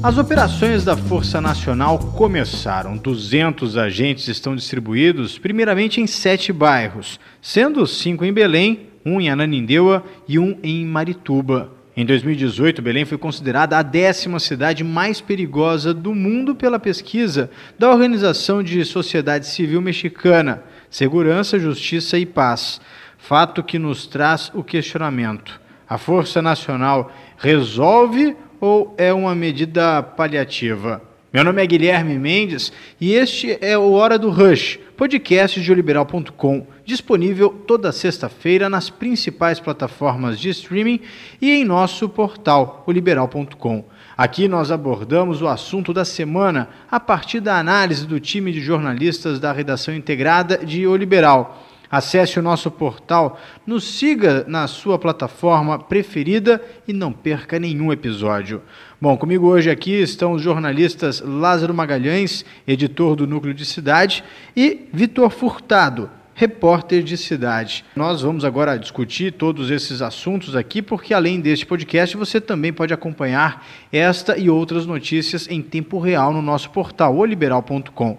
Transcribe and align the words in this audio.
As 0.00 0.16
operações 0.16 0.84
da 0.84 0.96
Força 0.96 1.40
Nacional 1.40 1.98
começaram. 1.98 2.96
200 2.96 3.76
agentes 3.76 4.28
estão 4.28 4.54
distribuídos, 4.54 5.40
primeiramente 5.40 6.00
em 6.00 6.06
sete 6.06 6.52
bairros, 6.52 7.18
sendo 7.42 7.84
cinco 7.84 8.24
em 8.24 8.32
Belém, 8.32 8.86
um 9.04 9.20
em 9.20 9.28
Ananindeua 9.28 10.04
e 10.28 10.38
um 10.38 10.56
em 10.62 10.86
Marituba. 10.86 11.72
Em 11.96 12.06
2018, 12.06 12.80
Belém 12.80 13.04
foi 13.04 13.18
considerada 13.18 13.76
a 13.76 13.82
décima 13.82 14.38
cidade 14.38 14.84
mais 14.84 15.20
perigosa 15.20 15.92
do 15.92 16.14
mundo 16.14 16.54
pela 16.54 16.78
pesquisa 16.78 17.50
da 17.76 17.90
Organização 17.90 18.62
de 18.62 18.84
Sociedade 18.84 19.48
Civil 19.48 19.80
Mexicana, 19.80 20.62
Segurança, 20.88 21.58
Justiça 21.58 22.16
e 22.16 22.24
Paz. 22.24 22.80
Fato 23.18 23.64
que 23.64 23.80
nos 23.80 24.06
traz 24.06 24.48
o 24.54 24.62
questionamento: 24.62 25.60
a 25.88 25.98
Força 25.98 26.40
Nacional 26.40 27.10
resolve 27.36 28.36
ou 28.60 28.94
é 28.98 29.12
uma 29.12 29.34
medida 29.34 30.02
paliativa? 30.02 31.02
Meu 31.32 31.44
nome 31.44 31.62
é 31.62 31.66
Guilherme 31.66 32.18
Mendes 32.18 32.72
e 32.98 33.12
este 33.12 33.58
é 33.60 33.76
o 33.76 33.92
Hora 33.92 34.18
do 34.18 34.30
Rush, 34.30 34.78
podcast 34.96 35.60
de 35.60 35.70
oliberal.com, 35.70 36.66
disponível 36.86 37.50
toda 37.50 37.92
sexta-feira 37.92 38.68
nas 38.70 38.88
principais 38.88 39.60
plataformas 39.60 40.40
de 40.40 40.48
streaming 40.48 41.00
e 41.40 41.50
em 41.50 41.64
nosso 41.64 42.08
portal 42.08 42.82
oliberal.com. 42.86 43.84
Aqui 44.16 44.48
nós 44.48 44.72
abordamos 44.72 45.42
o 45.42 45.46
assunto 45.46 45.92
da 45.92 46.04
semana 46.04 46.70
a 46.90 46.98
partir 46.98 47.40
da 47.40 47.58
análise 47.58 48.06
do 48.06 48.18
time 48.18 48.50
de 48.50 48.60
jornalistas 48.60 49.38
da 49.38 49.52
redação 49.52 49.94
integrada 49.94 50.58
de 50.58 50.86
O 50.86 50.96
Liberal. 50.96 51.67
Acesse 51.90 52.38
o 52.38 52.42
nosso 52.42 52.70
portal, 52.70 53.40
nos 53.66 53.84
siga 53.84 54.44
na 54.46 54.66
sua 54.66 54.98
plataforma 54.98 55.78
preferida 55.78 56.62
e 56.86 56.92
não 56.92 57.12
perca 57.12 57.58
nenhum 57.58 57.92
episódio. 57.92 58.62
Bom, 59.00 59.16
comigo 59.16 59.46
hoje 59.46 59.70
aqui 59.70 59.92
estão 59.92 60.32
os 60.32 60.42
jornalistas 60.42 61.20
Lázaro 61.20 61.72
Magalhães, 61.72 62.44
editor 62.66 63.16
do 63.16 63.26
Núcleo 63.26 63.54
de 63.54 63.64
Cidade, 63.64 64.22
e 64.54 64.88
Vitor 64.92 65.30
Furtado, 65.30 66.10
repórter 66.38 67.02
de 67.02 67.16
cidade. 67.16 67.84
Nós 67.96 68.22
vamos 68.22 68.44
agora 68.44 68.78
discutir 68.78 69.32
todos 69.32 69.72
esses 69.72 70.00
assuntos 70.00 70.54
aqui, 70.54 70.80
porque 70.80 71.12
além 71.12 71.40
deste 71.40 71.66
podcast, 71.66 72.16
você 72.16 72.40
também 72.40 72.72
pode 72.72 72.94
acompanhar 72.94 73.66
esta 73.90 74.38
e 74.38 74.48
outras 74.48 74.86
notícias 74.86 75.48
em 75.48 75.60
tempo 75.60 75.98
real 75.98 76.32
no 76.32 76.40
nosso 76.40 76.70
portal, 76.70 77.16
oliberal.com. 77.16 78.18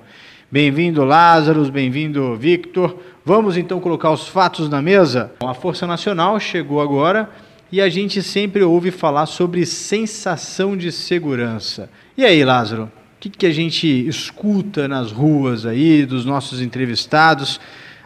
Bem-vindo, 0.52 1.04
Lázaro, 1.06 1.72
bem-vindo, 1.72 2.36
Victor. 2.36 2.98
Vamos 3.24 3.56
então 3.56 3.80
colocar 3.80 4.10
os 4.10 4.28
fatos 4.28 4.68
na 4.68 4.82
mesa? 4.82 5.32
A 5.46 5.54
Força 5.54 5.86
Nacional 5.86 6.40
chegou 6.40 6.82
agora 6.82 7.30
e 7.72 7.80
a 7.80 7.88
gente 7.88 8.24
sempre 8.24 8.64
ouve 8.64 8.90
falar 8.90 9.28
sobre 9.28 9.64
sensação 9.64 10.76
de 10.76 10.92
segurança. 10.92 11.88
E 12.18 12.26
aí, 12.26 12.44
Lázaro, 12.44 12.86
o 12.86 12.90
que, 13.20 13.30
que 13.30 13.46
a 13.46 13.52
gente 13.52 13.86
escuta 14.08 14.88
nas 14.88 15.12
ruas 15.12 15.68
aí 15.68 16.04
dos 16.04 16.26
nossos 16.26 16.62
entrevistados? 16.62 17.60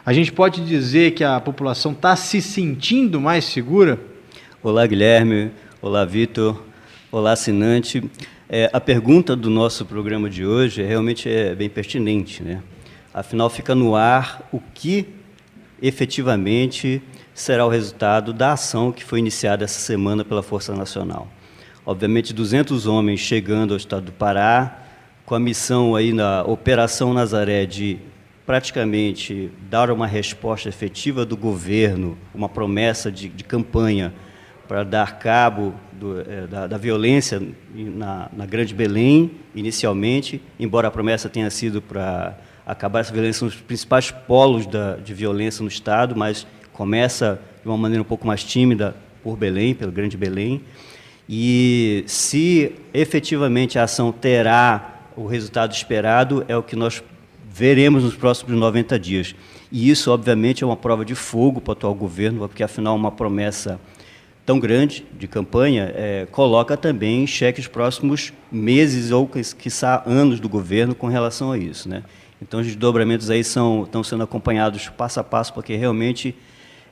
A 0.04 0.12
gente 0.12 0.30
pode 0.30 0.60
dizer 0.66 1.12
que 1.12 1.24
a 1.24 1.40
população 1.40 1.92
está 1.92 2.14
se 2.14 2.42
sentindo 2.42 3.18
mais 3.18 3.46
segura? 3.46 3.98
Olá, 4.62 4.86
Guilherme. 4.86 5.50
Olá, 5.80 6.04
Vitor. 6.04 6.62
Olá, 7.10 7.32
assinante. 7.32 8.04
É, 8.48 8.68
a 8.74 8.80
pergunta 8.80 9.34
do 9.34 9.48
nosso 9.48 9.86
programa 9.86 10.28
de 10.28 10.44
hoje 10.44 10.82
realmente 10.82 11.30
é 11.30 11.54
bem 11.54 11.70
pertinente, 11.70 12.42
né? 12.42 12.62
Afinal, 13.12 13.48
fica 13.48 13.74
no 13.74 13.96
ar 13.96 14.46
o 14.52 14.60
que 14.74 15.06
efetivamente 15.80 17.02
será 17.32 17.64
o 17.64 17.70
resultado 17.70 18.34
da 18.34 18.52
ação 18.52 18.92
que 18.92 19.02
foi 19.02 19.18
iniciada 19.18 19.64
essa 19.64 19.80
semana 19.80 20.26
pela 20.26 20.42
Força 20.42 20.74
Nacional. 20.74 21.26
Obviamente, 21.86 22.34
200 22.34 22.86
homens 22.86 23.20
chegando 23.20 23.72
ao 23.72 23.78
estado 23.78 24.06
do 24.06 24.12
Pará, 24.12 24.78
com 25.24 25.34
a 25.34 25.40
missão 25.40 25.96
aí 25.96 26.12
na 26.12 26.42
Operação 26.42 27.14
Nazaré 27.14 27.64
de 27.64 27.98
praticamente 28.44 29.50
dar 29.70 29.90
uma 29.90 30.06
resposta 30.06 30.68
efetiva 30.68 31.24
do 31.24 31.36
governo, 31.36 32.18
uma 32.34 32.48
promessa 32.48 33.10
de, 33.10 33.26
de 33.26 33.42
campanha 33.42 34.12
para 34.66 34.82
dar 34.84 35.18
cabo 35.18 35.74
do, 35.92 36.20
é, 36.20 36.46
da, 36.46 36.66
da, 36.66 36.78
violência 36.78 37.40
na, 37.74 38.28
na, 38.32 38.46
Grande 38.46 38.74
Belém, 38.74 39.30
inicialmente, 39.54 40.40
embora 40.58 40.88
a 40.88 40.90
promessa 40.90 41.28
tenha 41.28 41.50
sido 41.50 41.82
para 41.82 42.36
acabar 42.66 43.00
essa 43.00 43.12
violência 43.12 43.44
nos 43.44 43.54
principais 43.54 44.10
polos 44.10 44.66
da, 44.66 44.96
de 44.96 45.12
violência 45.12 45.62
no 45.62 45.68
Estado, 45.68 46.16
mas 46.16 46.46
começa 46.72 47.40
de 47.62 47.68
uma 47.68 47.76
maneira 47.76 48.02
um 48.02 48.06
pouco 48.06 48.26
mais 48.26 48.42
tímida 48.42 48.96
por 49.22 49.36
Belém, 49.36 49.74
pelo 49.74 49.92
Grande 49.92 50.16
Belém. 50.16 50.62
E 51.28 52.04
se 52.06 52.72
efetivamente 52.92 53.78
a 53.78 53.84
ação 53.84 54.12
terá 54.12 55.08
o 55.16 55.26
resultado 55.26 55.72
esperado, 55.72 56.44
é 56.48 56.56
o 56.56 56.62
que 56.62 56.76
nós 56.76 57.02
veremos 57.48 58.02
nos 58.02 58.16
próximos 58.16 58.58
90 58.58 58.98
dias. 58.98 59.34
E 59.70 59.88
isso, 59.88 60.10
obviamente, 60.10 60.62
é 60.62 60.66
uma 60.66 60.76
prova 60.76 61.04
de 61.04 61.14
fogo 61.14 61.60
para 61.60 61.70
o 61.70 61.72
atual 61.72 61.94
governo, 61.94 62.40
porque, 62.40 62.62
afinal, 62.62 62.94
uma 62.94 63.10
promessa 63.10 63.80
tão 64.44 64.60
grande 64.60 65.06
de 65.18 65.26
campanha 65.26 65.92
é, 65.94 66.26
coloca 66.30 66.76
também 66.76 67.24
em 67.24 67.26
xeque 67.26 67.60
os 67.60 67.68
próximos 67.68 68.32
meses 68.52 69.10
ou, 69.10 69.28
quiçá, 69.58 70.02
anos 70.06 70.38
do 70.38 70.48
governo 70.48 70.94
com 70.94 71.06
relação 71.06 71.50
a 71.50 71.58
isso. 71.58 71.88
Né? 71.88 72.02
Então, 72.40 72.60
os 72.60 72.66
desdobramentos 72.66 73.30
aí 73.30 73.42
são, 73.42 73.84
estão 73.84 74.04
sendo 74.04 74.22
acompanhados 74.22 74.88
passo 74.90 75.20
a 75.20 75.24
passo, 75.24 75.52
porque 75.54 75.74
realmente 75.76 76.36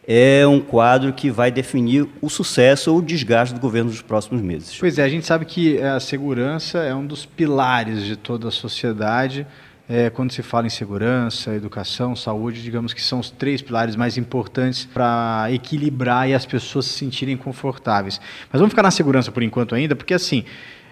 é 0.06 0.46
um 0.46 0.60
quadro 0.60 1.12
que 1.12 1.30
vai 1.30 1.50
definir 1.50 2.08
o 2.20 2.28
sucesso 2.28 2.90
ou 2.90 2.98
o 2.98 3.02
desgaste 3.02 3.54
do 3.54 3.60
governo 3.60 3.90
nos 3.90 4.02
próximos 4.02 4.42
meses. 4.42 4.76
Pois 4.78 4.98
é, 4.98 5.04
a 5.04 5.08
gente 5.08 5.26
sabe 5.26 5.44
que 5.44 5.80
a 5.80 6.00
segurança 6.00 6.78
é 6.78 6.94
um 6.94 7.06
dos 7.06 7.24
pilares 7.24 8.02
de 8.04 8.16
toda 8.16 8.48
a 8.48 8.50
sociedade 8.50 9.46
é, 9.88 10.10
quando 10.10 10.32
se 10.32 10.42
fala 10.42 10.66
em 10.66 10.70
segurança, 10.70 11.54
educação, 11.54 12.14
saúde, 12.14 12.62
digamos 12.62 12.92
que 12.94 13.02
são 13.02 13.18
os 13.18 13.30
três 13.30 13.60
pilares 13.60 13.96
mais 13.96 14.16
importantes 14.16 14.84
para 14.84 15.48
equilibrar 15.50 16.28
e 16.28 16.34
as 16.34 16.46
pessoas 16.46 16.86
se 16.86 16.98
sentirem 16.98 17.36
confortáveis. 17.36 18.20
Mas 18.52 18.60
vamos 18.60 18.72
ficar 18.72 18.82
na 18.82 18.90
segurança 18.90 19.32
por 19.32 19.42
enquanto 19.42 19.74
ainda, 19.74 19.96
porque 19.96 20.14
assim, 20.14 20.44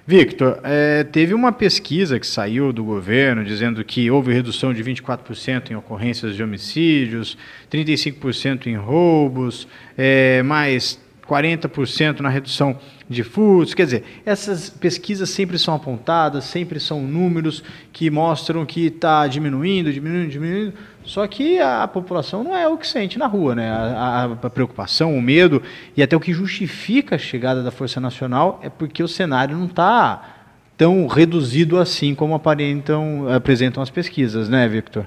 Victor, 0.07 0.59
é, 0.65 1.05
teve 1.05 1.35
uma 1.35 1.53
pesquisa 1.53 2.19
que 2.19 2.27
saiu 2.27 2.73
do 2.73 2.83
governo 2.83 3.45
dizendo 3.45 3.85
que 3.85 4.11
houve 4.11 4.33
redução 4.33 4.75
de 4.75 4.83
24% 4.83 5.71
em 5.71 5.77
ocorrências 5.77 6.35
de 6.35 6.43
homicídios, 6.43 7.39
35% 7.71 8.67
em 8.67 8.77
roubos, 8.77 9.69
é, 9.97 10.43
mais 10.43 10.99
40% 11.31 12.21
na 12.21 12.29
redução 12.29 12.77
de 13.09 13.23
furtos. 13.23 13.73
Quer 13.73 13.85
dizer, 13.85 14.05
essas 14.27 14.69
pesquisas 14.69 15.31
sempre 15.31 15.59
são 15.59 15.75
apontadas, 15.75 16.45
sempre 16.45 16.81
são 16.81 17.01
números 17.03 17.63
que 17.93 18.11
mostram 18.11 18.67
que 18.67 18.87
está 18.87 19.29
diminuindo, 19.29 19.93
diminuindo, 19.93 20.31
diminuindo. 20.31 20.73
Só 21.05 21.25
que 21.29 21.61
a 21.61 21.87
população 21.87 22.43
não 22.43 22.57
é 22.57 22.67
o 22.67 22.77
que 22.77 22.87
sente 22.87 23.19
na 23.19 23.27
rua, 23.27 23.55
né? 23.55 23.71
A, 23.71 23.77
a, 23.77 24.25
a, 24.25 24.51
preocupação, 24.51 25.17
o 25.17 25.23
medo 25.23 25.63
e 25.97 26.03
até 26.03 26.17
o 26.17 26.21
que 26.21 26.33
justifica 26.33 27.15
a 27.15 27.19
chegada 27.19 27.63
da 27.63 27.71
Força 27.71 28.01
Nacional 28.01 28.61
é 28.63 28.69
porque 28.69 29.03
o 29.03 29.09
cenário 29.09 29.57
não 29.57 29.67
está 29.67 30.37
tão 30.77 31.07
reduzido 31.07 31.79
assim 31.79 32.15
como 32.15 32.35
aparentam, 32.35 33.31
apresentam 33.33 33.83
as 33.83 33.91
pesquisas, 33.91 34.49
né, 34.49 34.67
Victor? 34.67 35.07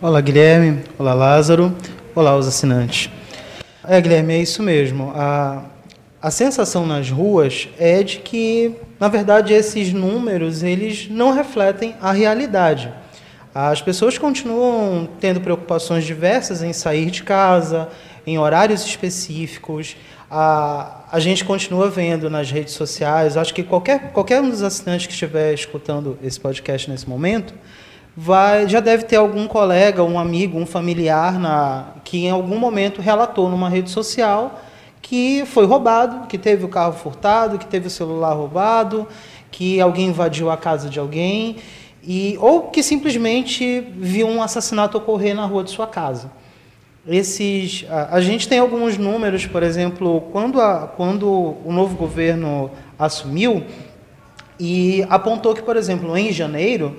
Olá, 0.00 0.20
Guilherme. 0.20 0.80
Olá, 0.98 1.14
Lázaro. 1.14 1.74
Olá, 2.14 2.36
os 2.36 2.46
assinantes. 2.46 3.08
É, 3.86 4.00
Guilherme, 4.00 4.34
é 4.34 4.38
isso 4.38 4.62
mesmo. 4.62 5.12
A, 5.14 5.64
a 6.20 6.30
sensação 6.30 6.86
nas 6.86 7.10
ruas 7.10 7.68
é 7.76 8.04
de 8.04 8.18
que, 8.18 8.76
na 9.00 9.08
verdade, 9.08 9.52
esses 9.52 9.92
números 9.92 10.62
eles 10.62 11.08
não 11.10 11.32
refletem 11.32 11.96
a 12.00 12.12
realidade. 12.12 12.92
As 13.52 13.82
pessoas 13.82 14.16
continuam 14.16 15.08
tendo 15.18 15.40
preocupações 15.40 16.04
diversas 16.04 16.62
em 16.62 16.72
sair 16.72 17.10
de 17.10 17.24
casa, 17.24 17.88
em 18.24 18.38
horários 18.38 18.86
específicos. 18.86 19.96
A, 20.30 21.04
a 21.10 21.18
gente 21.18 21.44
continua 21.44 21.90
vendo 21.90 22.30
nas 22.30 22.52
redes 22.52 22.74
sociais. 22.74 23.36
Acho 23.36 23.52
que 23.52 23.64
qualquer, 23.64 24.12
qualquer 24.12 24.40
um 24.40 24.48
dos 24.48 24.62
assinantes 24.62 25.06
que 25.06 25.12
estiver 25.12 25.52
escutando 25.54 26.16
esse 26.22 26.38
podcast 26.38 26.88
nesse 26.88 27.08
momento 27.08 27.52
vai, 28.16 28.68
já 28.68 28.80
deve 28.80 29.04
ter 29.04 29.16
algum 29.16 29.46
colega, 29.46 30.02
um 30.02 30.18
amigo, 30.18 30.58
um 30.58 30.66
familiar 30.66 31.38
na, 31.38 31.86
que 32.04 32.26
em 32.26 32.30
algum 32.30 32.58
momento 32.58 33.00
relatou 33.00 33.48
numa 33.48 33.68
rede 33.68 33.90
social 33.90 34.60
que 35.00 35.44
foi 35.46 35.66
roubado, 35.66 36.26
que 36.28 36.38
teve 36.38 36.64
o 36.64 36.68
carro 36.68 36.92
furtado, 36.92 37.58
que 37.58 37.66
teve 37.66 37.88
o 37.88 37.90
celular 37.90 38.34
roubado, 38.34 39.06
que 39.50 39.80
alguém 39.80 40.08
invadiu 40.08 40.50
a 40.50 40.56
casa 40.56 40.88
de 40.88 40.98
alguém, 40.98 41.56
e, 42.02 42.36
ou 42.40 42.62
que 42.70 42.82
simplesmente 42.82 43.80
viu 43.96 44.28
um 44.28 44.42
assassinato 44.42 44.96
ocorrer 44.96 45.34
na 45.34 45.44
rua 45.44 45.64
de 45.64 45.70
sua 45.70 45.86
casa. 45.86 46.30
Esses, 47.06 47.84
a, 47.90 48.16
a 48.16 48.20
gente 48.20 48.48
tem 48.48 48.60
alguns 48.60 48.96
números, 48.96 49.44
por 49.44 49.62
exemplo, 49.62 50.22
quando, 50.32 50.60
a, 50.60 50.86
quando 50.86 51.28
o 51.64 51.72
novo 51.72 51.96
governo 51.96 52.70
assumiu, 52.96 53.64
e 54.58 55.04
apontou 55.10 55.52
que, 55.52 55.62
por 55.62 55.76
exemplo, 55.76 56.16
em 56.16 56.32
janeiro, 56.32 56.96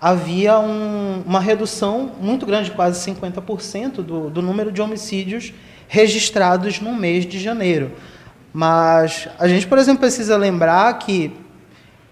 havia 0.00 0.58
um, 0.58 1.22
uma 1.26 1.40
redução 1.40 2.12
muito 2.20 2.46
grande, 2.46 2.70
quase 2.70 3.04
50%, 3.10 3.96
do, 3.96 4.30
do 4.30 4.40
número 4.40 4.70
de 4.70 4.80
homicídios 4.80 5.52
registrados 5.88 6.80
no 6.80 6.94
mês 6.94 7.26
de 7.26 7.38
janeiro. 7.38 7.92
Mas 8.52 9.28
a 9.38 9.48
gente, 9.48 9.66
por 9.66 9.78
exemplo, 9.78 10.00
precisa 10.00 10.36
lembrar 10.36 10.98
que 10.98 11.32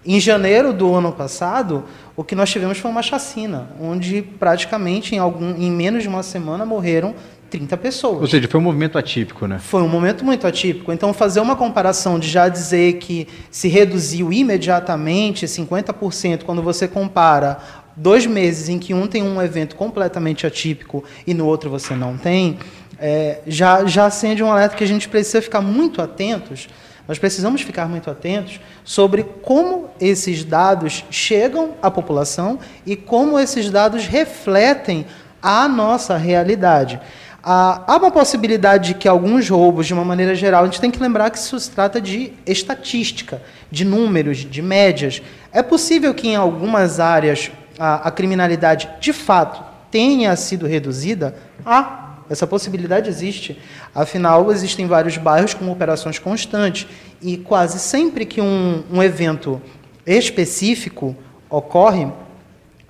Em 0.09 0.21
janeiro 0.21 0.71
do 0.71 0.93
ano 0.95 1.11
passado, 1.11 1.83
o 2.15 2.23
que 2.23 2.33
nós 2.33 2.49
tivemos 2.49 2.77
foi 2.77 2.89
uma 2.89 3.01
chacina, 3.01 3.67
onde 3.77 4.21
praticamente 4.21 5.13
em, 5.13 5.19
algum, 5.19 5.53
em 5.57 5.69
menos 5.69 6.01
de 6.01 6.07
uma 6.07 6.23
semana 6.23 6.65
morreram 6.65 7.13
30 7.49 7.77
pessoas. 7.77 8.21
Ou 8.21 8.27
seja, 8.27 8.47
foi 8.47 8.59
um 8.59 8.63
movimento 8.63 8.97
atípico, 8.97 9.47
né? 9.47 9.59
Foi 9.59 9.81
um 9.81 9.87
momento 9.87 10.23
muito 10.23 10.45
atípico. 10.45 10.91
Então, 10.91 11.13
fazer 11.13 11.39
uma 11.39 11.55
comparação 11.55 12.19
de 12.19 12.27
já 12.27 12.49
dizer 12.49 12.93
que 12.93 13.27
se 13.49 13.67
reduziu 13.67 14.31
imediatamente 14.31 15.45
50% 15.45 16.43
quando 16.43 16.61
você 16.61 16.87
compara 16.87 17.59
dois 17.95 18.25
meses 18.25 18.69
em 18.69 18.77
que 18.77 18.93
um 18.93 19.07
tem 19.07 19.23
um 19.23 19.41
evento 19.41 19.75
completamente 19.75 20.45
atípico 20.45 21.03
e 21.25 21.33
no 21.33 21.45
outro 21.47 21.69
você 21.69 21.95
não 21.95 22.15
tem, 22.17 22.59
é, 22.99 23.41
já, 23.47 23.85
já 23.85 24.05
acende 24.05 24.43
um 24.43 24.51
alerta 24.51 24.75
que 24.75 24.83
a 24.83 24.87
gente 24.87 25.09
precisa 25.09 25.41
ficar 25.41 25.61
muito 25.61 26.01
atentos. 26.01 26.67
Nós 27.07 27.17
precisamos 27.17 27.61
ficar 27.61 27.87
muito 27.87 28.11
atentos 28.11 28.59
sobre 28.83 29.23
como 29.41 29.89
esses 29.99 30.43
dados 30.43 31.05
chegam 31.09 31.71
à 31.81 31.89
população 31.89 32.59
e 32.85 32.95
como 32.95 33.39
esses 33.39 33.69
dados 33.69 34.05
refletem 34.05 35.05
a 35.41 35.67
nossa 35.67 36.17
realidade. 36.17 36.99
Há 37.49 37.95
uma 37.95 38.11
possibilidade 38.11 38.89
de 38.89 38.93
que 38.95 39.07
alguns 39.07 39.49
roubos, 39.49 39.87
de 39.87 39.93
uma 39.93 40.03
maneira 40.03 40.35
geral, 40.35 40.63
a 40.63 40.65
gente 40.65 40.81
tem 40.81 40.91
que 40.91 41.01
lembrar 41.01 41.29
que 41.29 41.37
isso 41.37 41.57
se 41.57 41.71
trata 41.71 42.01
de 42.01 42.33
estatística, 42.45 43.41
de 43.71 43.85
números, 43.85 44.39
de 44.39 44.61
médias. 44.61 45.21
É 45.53 45.63
possível 45.63 46.13
que 46.13 46.27
em 46.27 46.35
algumas 46.35 46.99
áreas 46.99 47.49
a, 47.79 48.09
a 48.09 48.11
criminalidade, 48.11 48.89
de 48.99 49.13
fato, 49.13 49.63
tenha 49.89 50.35
sido 50.35 50.67
reduzida? 50.67 51.37
Há. 51.65 52.15
Essa 52.29 52.45
possibilidade 52.45 53.07
existe. 53.07 53.57
Afinal, 53.95 54.51
existem 54.51 54.85
vários 54.85 55.15
bairros 55.15 55.53
com 55.53 55.71
operações 55.71 56.19
constantes. 56.19 56.85
E 57.21 57.37
quase 57.37 57.79
sempre 57.79 58.25
que 58.25 58.41
um, 58.41 58.83
um 58.91 59.01
evento 59.01 59.61
específico 60.05 61.15
ocorre, 61.49 62.09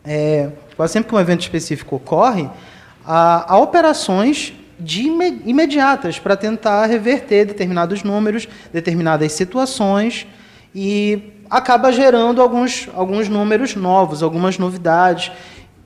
é, 0.03 0.49
quase 0.75 0.93
sempre 0.93 1.09
que 1.09 1.15
um 1.15 1.19
evento 1.19 1.41
específico 1.41 1.97
ocorre, 1.97 2.49
a, 3.07 3.53
a 3.53 3.57
operações 3.57 4.53
de 4.77 5.07
imediatas 5.45 6.19
para 6.19 6.35
tentar 6.35 6.85
reverter 6.85 7.45
determinados 7.45 8.03
números, 8.03 8.47
determinadas 8.71 9.31
situações 9.31 10.27
e 10.75 11.33
acaba 11.49 11.91
gerando 11.91 12.41
alguns, 12.41 12.89
alguns 12.93 13.29
números 13.29 13.75
novos, 13.75 14.21
algumas 14.21 14.59
novidades. 14.59 15.31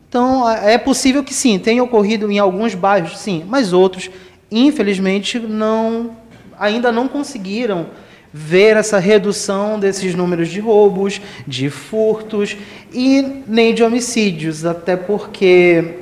Então, 0.10 0.50
é 0.50 0.78
possível 0.78 1.24
que 1.24 1.34
sim, 1.34 1.58
tenha 1.58 1.82
ocorrido 1.84 2.30
em 2.30 2.40
alguns 2.40 2.76
bairros, 2.76 3.18
sim, 3.18 3.46
mas 3.48 3.72
outros, 3.72 4.10
infelizmente, 4.50 5.40
não, 5.40 6.18
ainda 6.60 6.92
não 6.92 7.08
conseguiram 7.08 7.86
ver 8.34 8.76
essa 8.76 8.98
redução 8.98 9.80
desses 9.80 10.16
números 10.16 10.50
de 10.50 10.60
roubos, 10.60 11.22
de 11.48 11.70
furtos 11.70 12.58
e 12.94 13.44
nem 13.48 13.74
de 13.74 13.84
homicídios, 13.84 14.66
até 14.66 14.98
porque 14.98 16.01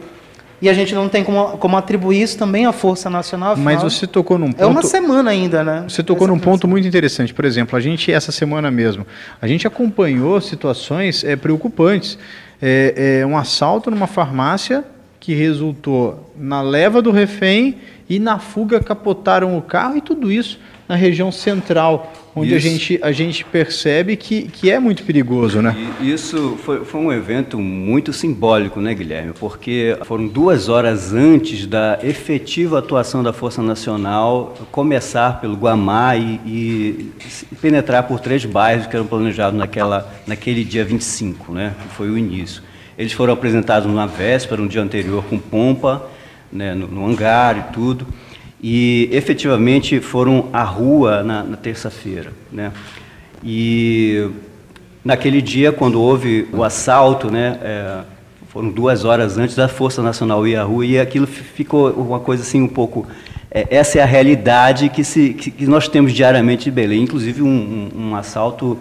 e 0.62 0.70
a 0.70 0.74
gente 0.74 0.94
não 0.94 1.08
tem 1.08 1.24
como, 1.24 1.58
como 1.58 1.78
atribuir 1.78 2.22
isso 2.22 2.38
também 2.38 2.66
à 2.66 2.72
Força 2.72 3.10
Nacional. 3.10 3.54
Afinal, 3.54 3.74
Mas 3.74 3.84
você 3.84 4.06
tocou 4.06 4.38
num 4.38 4.52
ponto. 4.52 4.62
É 4.62 4.66
uma 4.66 4.84
semana 4.84 5.32
ainda, 5.32 5.64
né? 5.64 5.86
Você 5.88 6.04
tocou 6.04 6.26
Essa 6.26 6.34
num 6.34 6.40
ponto 6.40 6.68
muito 6.68 6.88
interessante. 6.88 7.34
Por 7.34 7.46
exemplo, 7.46 7.78
a 7.78 7.80
gente, 7.80 8.12
essa 8.12 8.32
semana 8.32 8.70
mesmo, 8.70 9.06
a 9.42 9.48
gente 9.48 9.66
acompanhou 9.66 10.40
situações 10.42 11.24
é, 11.24 11.36
preocupantes. 11.36 12.18
É, 12.62 13.22
é, 13.22 13.26
um 13.26 13.38
assalto 13.38 13.90
numa 13.90 14.08
farmácia 14.08 14.84
que 15.20 15.34
resultou 15.34 16.34
na 16.38 16.62
leva 16.62 17.02
do 17.02 17.12
refém 17.12 17.78
e 18.10 18.20
na 18.20 18.40
fuga 18.40 18.82
capotaram 18.82 19.58
o 19.58 19.62
carro 19.62 19.98
e 19.98 20.02
tudo 20.02 20.32
isso 20.32 20.60
na 20.90 20.96
região 20.96 21.32
central, 21.32 22.12
onde 22.39 22.56
a 22.56 22.59
gente, 22.59 23.00
a 23.01 23.12
gente 23.12 23.45
percebe 23.45 24.15
que, 24.15 24.44
que 24.44 24.71
é 24.71 24.80
muito 24.80 25.03
perigoso, 25.03 25.62
né? 25.62 25.75
E 26.00 26.12
isso 26.12 26.57
foi, 26.63 26.83
foi 26.86 27.01
um 27.01 27.12
evento 27.12 27.59
muito 27.59 28.13
simbólico, 28.13 28.80
né, 28.80 28.94
Guilherme? 28.94 29.33
Porque 29.39 29.97
foram 30.06 30.27
duas 30.27 30.69
horas 30.69 31.13
antes 31.13 31.65
da 31.65 32.00
efetiva 32.03 32.80
atuação 32.80 33.21
da 33.21 33.33
Força 33.33 33.62
Nacional 33.62 34.56
começar 34.71 35.39
pelo 35.41 35.56
Guamá 35.56 36.15
e, 36.15 36.39
e 36.45 37.12
penetrar 37.62 38.03
por 38.03 38.19
três 38.19 38.45
bairros 38.45 38.88
que 38.88 38.95
eram 38.95 39.06
planejados 39.06 39.57
naquela, 39.57 40.12
naquele 40.25 40.63
dia 40.63 40.86
25, 40.86 41.53
né? 41.53 41.74
Foi 41.95 42.09
o 42.09 42.18
início. 42.18 42.63
Eles 42.97 43.13
foram 43.13 43.33
apresentados 43.33 43.91
na 43.91 44.06
véspera, 44.06 44.62
no 44.62 44.68
dia 44.68 44.81
anterior, 44.81 45.24
com 45.24 45.38
pompa, 45.38 46.09
né, 46.51 46.74
no, 46.74 46.88
no 46.88 47.06
hangar 47.06 47.57
e 47.57 47.74
tudo 47.74 48.07
e 48.62 49.10
efetivamente 49.12 50.00
foram 50.00 50.50
à 50.52 50.64
rua 50.64 51.24
na, 51.24 51.44
na 51.44 51.58
terça-feira. 51.58 52.32
Né? 52.52 52.72
E 53.44 54.30
naquele 55.04 55.42
dia, 55.42 55.72
quando 55.72 56.02
houve 56.02 56.48
o 56.52 56.64
assalto, 56.64 57.32
né, 57.32 57.58
é, 57.62 58.00
foram 58.50 58.70
duas 58.70 59.06
horas 59.06 59.38
antes 59.38 59.56
da 59.56 59.68
Força 59.68 60.02
Nacional 60.02 60.46
ir 60.46 60.58
à 60.58 60.64
rua 60.64 60.86
e 60.86 61.00
aquilo 61.00 61.26
ficou 61.26 61.92
uma 61.92 62.20
coisa 62.20 62.44
assim 62.44 62.62
um 62.62 62.68
pouco. 62.68 63.08
É, 63.50 63.68
essa 63.70 64.00
é 64.00 64.02
a 64.02 64.06
realidade 64.06 64.90
que, 64.90 65.04
se, 65.04 65.34
que, 65.34 65.50
que, 65.52 65.66
nós 65.66 65.88
temos 65.88 66.14
diariamente 66.14 66.70
em 66.70 66.72
Belém, 66.72 67.04
inclusive 67.04 67.42
um, 67.42 67.90
um, 67.96 68.10
um 68.10 68.16
assalto 68.16 68.78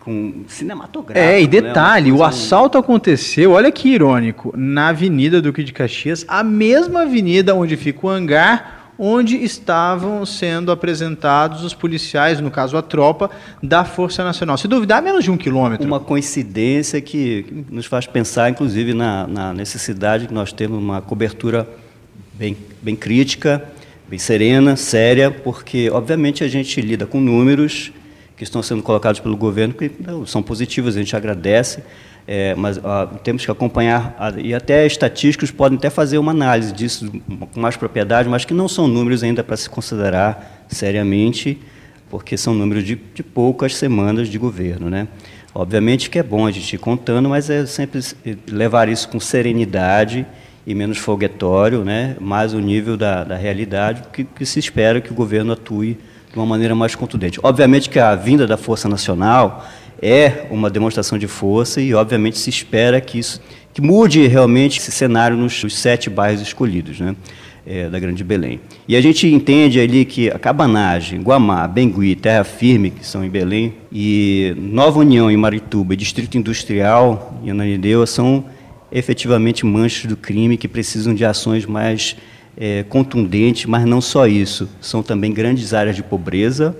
com 0.00 0.42
cinematográfico. 0.48 1.24
É, 1.24 1.40
e 1.40 1.44
né? 1.44 1.48
detalhe, 1.48 2.10
né? 2.10 2.16
o 2.16 2.24
assalto 2.24 2.78
aconteceu, 2.78 3.52
olha 3.52 3.70
que 3.70 3.90
irônico, 3.90 4.52
na 4.56 4.88
Avenida 4.88 5.40
Duque 5.40 5.62
de 5.62 5.72
Caxias, 5.72 6.24
a 6.26 6.42
mesma 6.42 7.02
avenida 7.02 7.54
onde 7.54 7.76
fica 7.76 8.06
o 8.06 8.10
hangar 8.10 8.81
onde 8.98 9.36
estavam 9.36 10.24
sendo 10.24 10.70
apresentados 10.70 11.64
os 11.64 11.74
policiais, 11.74 12.40
no 12.40 12.50
caso 12.50 12.76
a 12.76 12.82
tropa, 12.82 13.30
da 13.62 13.84
Força 13.84 14.22
Nacional. 14.22 14.56
Se 14.56 14.68
duvidar, 14.68 15.02
menos 15.02 15.24
de 15.24 15.30
um 15.30 15.36
quilômetro. 15.36 15.86
Uma 15.86 16.00
coincidência 16.00 17.00
que 17.00 17.64
nos 17.70 17.86
faz 17.86 18.06
pensar, 18.06 18.50
inclusive, 18.50 18.94
na, 18.94 19.26
na 19.26 19.52
necessidade 19.52 20.26
que 20.26 20.34
nós 20.34 20.52
temos 20.52 20.78
uma 20.78 21.00
cobertura 21.00 21.68
bem, 22.34 22.56
bem 22.82 22.94
crítica, 22.94 23.64
bem 24.08 24.18
serena, 24.18 24.76
séria, 24.76 25.30
porque, 25.30 25.90
obviamente, 25.90 26.44
a 26.44 26.48
gente 26.48 26.80
lida 26.80 27.06
com 27.06 27.20
números 27.20 27.92
que 28.36 28.44
estão 28.44 28.62
sendo 28.62 28.82
colocados 28.82 29.20
pelo 29.20 29.36
governo 29.36 29.72
que 29.74 29.90
são 30.26 30.42
positivos, 30.42 30.96
a 30.96 30.98
gente 30.98 31.14
agradece, 31.14 31.82
é, 32.26 32.54
mas 32.54 32.78
ó, 32.82 33.06
temos 33.06 33.44
que 33.44 33.50
acompanhar, 33.50 34.16
e 34.38 34.54
até 34.54 34.86
estatísticos 34.86 35.50
podem 35.50 35.76
até 35.76 35.90
fazer 35.90 36.18
uma 36.18 36.30
análise 36.30 36.72
disso 36.72 37.10
com 37.52 37.60
mais 37.60 37.76
propriedade, 37.76 38.28
mas 38.28 38.44
que 38.44 38.54
não 38.54 38.68
são 38.68 38.86
números 38.86 39.22
ainda 39.22 39.42
para 39.42 39.56
se 39.56 39.68
considerar 39.68 40.64
seriamente, 40.68 41.58
porque 42.08 42.36
são 42.36 42.54
números 42.54 42.84
de, 42.84 42.94
de, 43.14 43.22
poucas 43.22 43.74
semanas 43.74 44.28
de 44.28 44.38
governo. 44.38 44.88
Né? 44.88 45.08
Obviamente 45.54 46.10
que 46.10 46.18
é 46.18 46.22
bom 46.22 46.46
a 46.46 46.50
gente 46.50 46.74
ir 46.74 46.78
contando, 46.78 47.28
mas 47.28 47.50
é 47.50 47.66
sempre 47.66 48.00
levar 48.48 48.88
isso 48.88 49.08
com 49.08 49.18
serenidade 49.18 50.24
e 50.64 50.74
menos 50.74 50.98
foguetório, 50.98 51.84
né? 51.84 52.16
mais 52.20 52.54
o 52.54 52.60
nível 52.60 52.96
da, 52.96 53.24
da 53.24 53.36
realidade, 53.36 54.04
que, 54.12 54.22
que 54.22 54.46
se 54.46 54.60
espera 54.60 55.00
que 55.00 55.10
o 55.10 55.14
governo 55.14 55.52
atue 55.52 55.98
de 56.30 56.38
uma 56.38 56.46
maneira 56.46 56.74
mais 56.74 56.94
contundente. 56.94 57.38
Obviamente 57.42 57.90
que 57.90 57.98
a 57.98 58.14
vinda 58.14 58.46
da 58.46 58.56
Força 58.56 58.88
Nacional 58.88 59.66
é 60.02 60.46
uma 60.50 60.68
demonstração 60.68 61.16
de 61.16 61.28
força 61.28 61.80
e, 61.80 61.94
obviamente, 61.94 62.36
se 62.36 62.50
espera 62.50 63.00
que 63.00 63.20
isso 63.20 63.40
que 63.72 63.80
mude 63.80 64.26
realmente 64.26 64.78
esse 64.78 64.92
cenário 64.92 65.36
nos, 65.36 65.62
nos 65.62 65.78
sete 65.78 66.10
bairros 66.10 66.42
escolhidos, 66.42 67.00
né? 67.00 67.16
É, 67.64 67.88
da 67.88 68.00
Grande 68.00 68.24
Belém. 68.24 68.58
E 68.88 68.96
a 68.96 69.00
gente 69.00 69.24
entende 69.28 69.78
ali 69.78 70.04
que 70.04 70.28
a 70.28 70.36
Cabanagem, 70.36 71.22
Guamá, 71.22 71.68
Bengui, 71.68 72.16
Terra 72.16 72.42
Firme, 72.42 72.90
que 72.90 73.06
são 73.06 73.24
em 73.24 73.30
Belém, 73.30 73.72
e 73.92 74.52
Nova 74.58 74.98
União 74.98 75.30
em 75.30 75.36
Marituba 75.36 75.94
e 75.94 75.96
Distrito 75.96 76.36
Industrial 76.36 77.40
em 77.44 77.50
Ananindeua 77.50 78.04
são 78.04 78.44
efetivamente 78.90 79.64
manchas 79.64 80.06
do 80.06 80.16
crime 80.16 80.56
que 80.56 80.66
precisam 80.66 81.14
de 81.14 81.24
ações 81.24 81.64
mais 81.64 82.16
é, 82.56 82.84
contundentes, 82.88 83.66
mas 83.66 83.84
não 83.84 84.00
só 84.00 84.26
isso, 84.26 84.68
são 84.80 85.00
também 85.00 85.32
grandes 85.32 85.72
áreas 85.72 85.94
de 85.94 86.02
pobreza, 86.02 86.76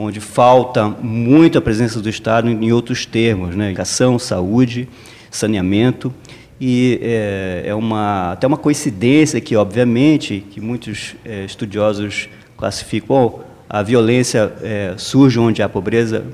onde 0.00 0.20
falta 0.20 0.88
muito 0.88 1.58
a 1.58 1.60
presença 1.60 2.00
do 2.00 2.08
Estado 2.08 2.48
em 2.48 2.72
outros 2.72 3.04
termos, 3.04 3.56
né? 3.56 3.70
educação, 3.70 4.16
saúde, 4.16 4.88
saneamento, 5.28 6.14
e 6.60 7.00
é, 7.02 7.62
é, 7.66 7.74
uma, 7.74 8.32
até 8.32 8.46
uma 8.46 8.56
coincidência 8.56 9.40
que, 9.40 9.56
obviamente, 9.56 10.44
que 10.52 10.60
muitos 10.60 11.16
é, 11.24 11.44
estudiosos 11.44 12.28
classificam, 12.56 13.16
oh, 13.16 13.40
a 13.68 13.82
violência 13.82 14.52
é, 14.62 14.94
surge 14.96 15.36
onde 15.38 15.62
há 15.62 15.68
pobreza, 15.68 16.24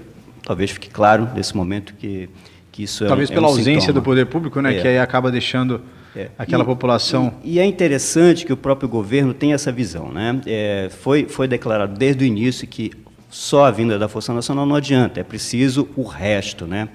talvez 0.42 0.70
fique 0.70 0.90
claro 0.90 1.30
nesse 1.34 1.56
momento 1.56 1.94
que, 1.94 2.28
que 2.70 2.82
isso 2.82 3.04
é 3.04 3.08
Talvez 3.08 3.30
um, 3.30 3.34
pela 3.34 3.46
um 3.46 3.50
ausência 3.50 3.80
sintoma. 3.80 4.00
do 4.00 4.02
poder 4.02 4.26
público, 4.26 4.60
né, 4.60 4.76
é. 4.76 4.80
que 4.82 4.88
aí 4.88 4.98
acaba 4.98 5.30
deixando 5.30 5.80
é. 6.14 6.28
aquela 6.38 6.64
e, 6.64 6.66
população... 6.66 7.32
E, 7.42 7.54
e, 7.54 7.58
é 7.58 7.64
interessante 7.64 8.44
que 8.44 8.52
o 8.52 8.58
próprio 8.58 8.90
governo 8.90 9.32
tenha 9.32 9.54
essa 9.54 9.72
visão. 9.72 10.12
Né? 10.12 10.38
É, 10.46 10.90
foi, 11.00 11.24
foi 11.24 11.48
declarado 11.48 11.96
desde 11.98 12.24
o 12.24 12.26
início 12.26 12.66
que 12.66 12.92
só 13.34 13.64
a 13.64 13.70
vinda 13.72 13.98
da 13.98 14.06
Força 14.06 14.32
Nacional 14.32 14.64
não 14.64 14.76
adianta, 14.76 15.18
é 15.18 15.24
preciso 15.24 15.88
o 15.96 16.04
resto. 16.04 16.68
Né? 16.68 16.88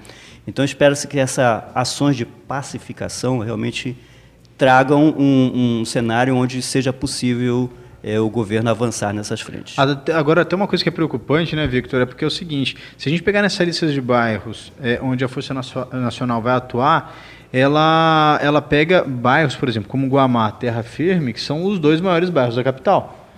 Então, 0.46 0.64
espera-se 0.64 1.06
que 1.06 1.18
essas 1.18 1.62
ações 1.74 2.16
de 2.16 2.24
pacificação 2.24 3.40
realmente 3.40 3.94
tragam 4.56 5.14
um, 5.18 5.80
um 5.80 5.84
cenário 5.84 6.34
onde 6.34 6.62
seja 6.62 6.94
possível 6.94 7.70
é, 8.02 8.18
o 8.18 8.30
governo 8.30 8.70
avançar 8.70 9.12
nessas 9.12 9.42
frentes. 9.42 9.76
Agora, 9.78 10.42
tem 10.42 10.56
uma 10.56 10.66
coisa 10.66 10.82
que 10.82 10.88
é 10.88 10.92
preocupante, 10.92 11.54
né, 11.54 11.66
Victor, 11.66 12.00
é 12.00 12.06
porque 12.06 12.24
é 12.24 12.26
o 12.26 12.30
seguinte, 12.30 12.74
se 12.96 13.06
a 13.06 13.12
gente 13.12 13.22
pegar 13.22 13.42
nessa 13.42 13.62
lista 13.62 13.86
de 13.86 14.00
bairros 14.00 14.72
é, 14.82 14.98
onde 15.02 15.22
a 15.22 15.28
Força 15.28 15.52
Nacional 15.52 16.40
vai 16.40 16.54
atuar, 16.54 17.18
ela, 17.52 18.40
ela 18.42 18.62
pega 18.62 19.04
bairros, 19.04 19.56
por 19.56 19.68
exemplo, 19.68 19.90
como 19.90 20.08
Guamá, 20.08 20.50
Terra 20.52 20.82
Firme, 20.82 21.34
que 21.34 21.40
são 21.40 21.66
os 21.66 21.78
dois 21.78 22.00
maiores 22.00 22.30
bairros 22.30 22.56
da 22.56 22.64
capital. 22.64 23.28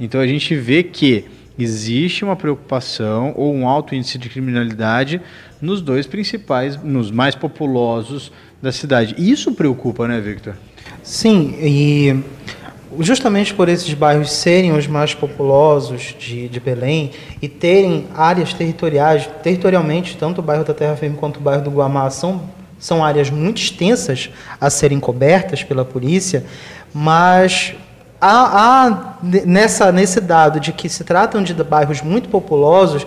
Então 0.00 0.20
a 0.20 0.26
gente 0.26 0.56
vê 0.56 0.82
que 0.82 1.37
existe 1.58 2.24
uma 2.24 2.36
preocupação 2.36 3.34
ou 3.36 3.54
um 3.54 3.68
alto 3.68 3.94
índice 3.94 4.16
de 4.16 4.28
criminalidade 4.28 5.20
nos 5.60 5.80
dois 5.80 6.06
principais, 6.06 6.80
nos 6.82 7.10
mais 7.10 7.34
populosos 7.34 8.30
da 8.62 8.70
cidade. 8.70 9.14
Isso 9.18 9.52
preocupa, 9.52 10.06
né, 10.06 10.20
Victor? 10.20 10.54
Sim, 11.02 11.56
e 11.60 12.22
justamente 13.00 13.52
por 13.54 13.68
esses 13.68 13.92
bairros 13.94 14.30
serem 14.32 14.72
os 14.72 14.86
mais 14.86 15.14
populosos 15.14 16.14
de, 16.18 16.48
de 16.48 16.60
Belém 16.60 17.10
e 17.40 17.48
terem 17.48 18.06
áreas 18.14 18.52
territoriais, 18.52 19.28
territorialmente, 19.42 20.16
tanto 20.16 20.40
o 20.40 20.42
bairro 20.42 20.64
da 20.64 20.74
Terra 20.74 20.96
Firme 20.96 21.16
quanto 21.16 21.38
o 21.38 21.40
bairro 21.40 21.62
do 21.62 21.70
Guamá 21.70 22.08
são, 22.10 22.42
são 22.78 23.04
áreas 23.04 23.30
muito 23.30 23.60
extensas 23.60 24.30
a 24.60 24.70
serem 24.70 24.98
cobertas 24.98 25.62
pela 25.62 25.84
polícia, 25.84 26.44
mas 26.92 27.74
há, 28.20 28.86
há 28.86 29.18
nessa, 29.22 29.92
nesse 29.92 30.20
dado 30.20 30.60
de 30.60 30.72
que 30.72 30.88
se 30.88 31.04
tratam 31.04 31.42
de 31.42 31.54
bairros 31.54 32.02
muito 32.02 32.28
populosos, 32.28 33.06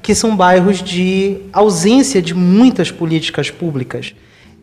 que 0.00 0.14
são 0.14 0.36
bairros 0.36 0.82
de 0.82 1.42
ausência 1.52 2.20
de 2.20 2.34
muitas 2.34 2.90
políticas 2.90 3.50
públicas. 3.50 4.14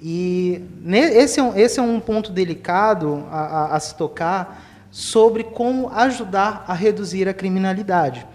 E 0.01 0.62
esse 0.86 1.39
é 1.39 1.60
esse 1.60 1.79
é 1.79 1.84
um 1.84 2.00
ponto 2.00 2.31
delicado 2.31 3.25
a, 3.31 3.39
a, 3.39 3.75
a 3.75 3.79
se 3.79 3.96
tocar 3.96 4.65
sobre 4.91 5.43
como 5.43 5.89
ajudar 5.89 6.63
a 6.67 6.74
reduzir 6.74 7.27
a 7.27 7.34
criminalidade. 7.34 8.25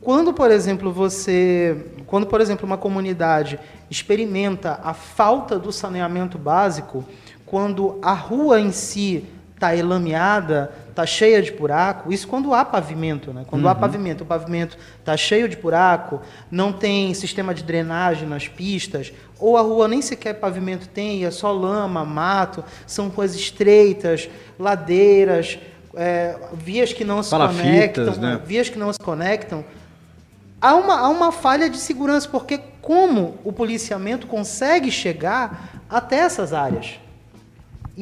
Quando, 0.00 0.32
por 0.32 0.50
exemplo, 0.50 0.92
você, 0.92 1.76
quando, 2.06 2.26
por 2.26 2.40
exemplo, 2.40 2.66
uma 2.66 2.78
comunidade 2.78 3.58
experimenta 3.90 4.80
a 4.82 4.94
falta 4.94 5.58
do 5.58 5.70
saneamento 5.70 6.38
básico, 6.38 7.04
quando 7.44 7.98
a 8.00 8.12
rua 8.12 8.60
em 8.60 8.72
si 8.72 9.24
está 9.60 9.76
elameada, 9.76 10.72
está 10.88 11.04
cheia 11.04 11.42
de 11.42 11.52
buraco. 11.52 12.10
Isso 12.10 12.26
quando 12.26 12.54
há 12.54 12.64
pavimento, 12.64 13.30
né? 13.30 13.44
Quando 13.46 13.64
uhum. 13.64 13.68
há 13.68 13.74
pavimento, 13.74 14.24
o 14.24 14.26
pavimento 14.26 14.78
está 14.98 15.14
cheio 15.18 15.46
de 15.50 15.56
buraco, 15.56 16.22
não 16.50 16.72
tem 16.72 17.12
sistema 17.12 17.52
de 17.52 17.62
drenagem 17.62 18.26
nas 18.26 18.48
pistas, 18.48 19.12
ou 19.38 19.58
a 19.58 19.60
rua 19.60 19.86
nem 19.86 20.00
sequer 20.00 20.34
pavimento 20.34 20.88
tem, 20.88 21.26
é 21.26 21.30
só 21.30 21.52
lama, 21.52 22.06
mato, 22.06 22.64
são 22.86 23.08
ruas 23.08 23.34
estreitas, 23.34 24.30
ladeiras, 24.58 25.58
é, 25.94 26.36
vias 26.54 26.94
que 26.94 27.04
não 27.04 27.22
se 27.22 27.30
conectam, 27.30 28.16
né? 28.16 28.40
vias 28.44 28.70
que 28.70 28.78
não 28.78 28.90
se 28.90 28.98
conectam. 28.98 29.62
Há 30.58 30.74
uma, 30.74 31.00
há 31.00 31.08
uma 31.08 31.32
falha 31.32 31.68
de 31.68 31.76
segurança, 31.76 32.26
porque 32.28 32.60
como 32.80 33.38
o 33.44 33.52
policiamento 33.52 34.26
consegue 34.26 34.90
chegar 34.90 35.82
até 35.88 36.16
essas 36.16 36.54
áreas? 36.54 36.98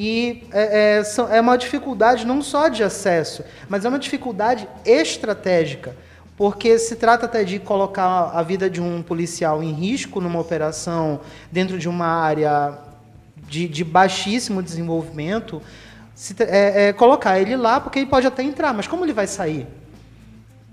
E 0.01 0.47
é, 0.53 1.01
é, 1.01 1.35
é 1.35 1.41
uma 1.41 1.57
dificuldade 1.57 2.25
não 2.25 2.41
só 2.41 2.69
de 2.69 2.81
acesso, 2.81 3.43
mas 3.67 3.83
é 3.83 3.89
uma 3.89 3.99
dificuldade 3.99 4.65
estratégica, 4.85 5.93
porque 6.37 6.79
se 6.79 6.95
trata 6.95 7.25
até 7.25 7.43
de 7.43 7.59
colocar 7.59 8.31
a 8.33 8.41
vida 8.41 8.69
de 8.69 8.81
um 8.81 9.03
policial 9.03 9.61
em 9.61 9.73
risco 9.73 10.21
numa 10.21 10.39
operação 10.39 11.19
dentro 11.51 11.77
de 11.77 11.89
uma 11.89 12.05
área 12.05 12.79
de, 13.35 13.67
de 13.67 13.83
baixíssimo 13.83 14.63
desenvolvimento, 14.63 15.61
se, 16.15 16.33
é, 16.43 16.87
é, 16.87 16.93
colocar 16.93 17.37
ele 17.37 17.57
lá, 17.57 17.81
porque 17.81 17.99
ele 17.99 18.05
pode 18.05 18.25
até 18.25 18.41
entrar, 18.41 18.73
mas 18.73 18.87
como 18.87 19.03
ele 19.03 19.11
vai 19.11 19.27
sair? 19.27 19.67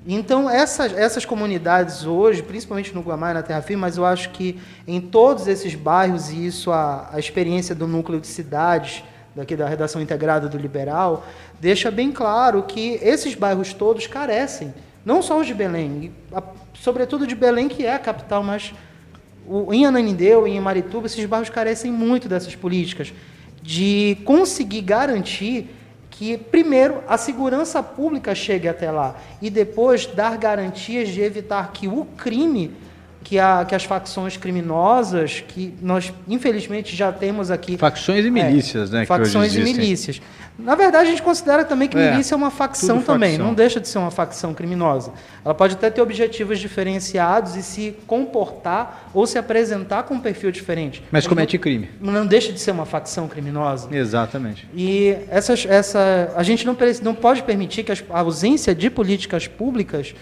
Então, 0.07 0.49
essas, 0.49 0.93
essas 0.93 1.25
comunidades 1.25 2.07
hoje, 2.07 2.45
principalmente 2.45 2.95
no 2.95 3.01
Guamá 3.01 3.33
e 3.33 3.35
na 3.35 3.43
Terra 3.43 3.61
Firme, 3.61 3.81
mas 3.81 3.97
eu 3.97 4.07
acho 4.07 4.31
que 4.31 4.61
em 4.87 5.01
todos 5.01 5.49
esses 5.49 5.75
bairros, 5.75 6.31
e 6.31 6.47
isso 6.47 6.71
a, 6.71 7.09
a 7.13 7.19
experiência 7.19 7.75
do 7.75 7.89
núcleo 7.89 8.21
de 8.21 8.29
cidades, 8.29 9.03
daqui 9.37 9.55
da 9.55 9.69
redação 9.69 10.01
integrada 10.01 10.49
do 10.49 10.57
Liberal, 10.57 11.27
deixa 11.61 11.91
bem 11.91 12.11
claro 12.11 12.63
que 12.63 12.99
esses 13.03 13.35
bairros 13.35 13.75
todos 13.75 14.07
carecem, 14.07 14.73
não 15.05 15.21
só 15.21 15.39
os 15.39 15.47
de 15.47 15.53
Belém, 15.53 16.11
sobretudo 16.75 17.27
de 17.27 17.35
Belém, 17.35 17.69
que 17.69 17.85
é 17.85 17.95
a 17.95 17.99
capital, 17.99 18.43
mas 18.43 18.73
em 19.71 19.85
Ananindeu 19.85 20.49
e 20.49 20.53
em 20.53 20.61
Marituba, 20.61 21.07
esses 21.07 21.25
bairros 21.27 21.51
carecem 21.51 21.93
muito 21.93 22.31
dessas 22.31 22.57
políticas, 22.57 23.13
de 23.63 24.17
conseguir 24.25 24.81
garantir 24.81 25.69
que, 26.11 26.39
primeiro, 26.39 27.03
a 27.07 27.19
segurança 27.19 27.83
pública 27.83 28.35
chegue 28.35 28.67
até 28.67 28.91
lá 28.91 29.17
e 29.43 29.51
depois 29.51 30.07
dar 30.07 30.39
garantias 30.39 31.11
de 31.11 31.21
evitar 31.21 31.73
que 31.73 31.87
o 31.87 32.07
crime 32.17 32.75
que, 33.27 33.41
a, 33.41 33.65
que 33.65 33.75
as 33.75 33.83
facções 33.83 34.37
criminosas, 34.37 35.43
que 35.49 35.75
nós 35.83 36.13
infelizmente 36.29 36.95
já 36.95 37.11
temos 37.11 37.51
aqui. 37.51 37.77
Facções 37.77 38.25
e 38.25 38.31
milícias, 38.31 38.95
é, 38.95 38.99
né? 38.99 39.05
Facções 39.05 39.53
e 39.57 39.63
milícias. 39.63 40.23
Na 40.57 40.77
verdade, 40.77 41.09
a 41.09 41.11
gente 41.11 41.23
considera 41.23 41.65
também 41.65 41.89
que 41.89 41.99
é, 41.99 42.13
milícia 42.13 42.35
é 42.35 42.37
uma 42.37 42.53
facção 42.53 43.03
também, 43.03 43.33
facção. 43.33 43.47
não 43.47 43.53
deixa 43.53 43.81
de 43.81 43.89
ser 43.89 43.99
uma 43.99 44.13
facção 44.13 44.55
criminosa. 44.55 45.13
Ela 45.45 45.53
pode 45.55 45.75
até 45.75 45.91
ter 45.91 46.01
objetivos 46.01 46.61
diferenciados 46.61 47.57
e 47.57 47.65
se 47.65 47.97
comportar 48.07 49.11
ou 49.13 49.27
se 49.27 49.37
apresentar 49.37 50.05
com 50.05 50.15
um 50.15 50.21
perfil 50.21 50.53
diferente. 50.53 51.03
Mas, 51.11 51.25
Mas 51.25 51.27
comete 51.27 51.57
não, 51.57 51.63
crime. 51.63 51.91
Não 52.01 52.27
deixa 52.27 52.53
de 52.53 52.61
ser 52.61 52.71
uma 52.71 52.87
facção 52.87 53.27
criminosa. 53.27 53.89
Exatamente. 53.91 54.69
E 54.73 55.17
essas, 55.29 55.67
essa, 55.69 56.33
a 56.37 56.45
gente 56.45 56.65
não, 56.65 56.77
não 57.03 57.15
pode 57.15 57.43
permitir 57.43 57.83
que 57.83 57.91
a 57.91 58.21
ausência 58.21 58.73
de 58.73 58.89
políticas 58.89 59.49
públicas 59.49 60.15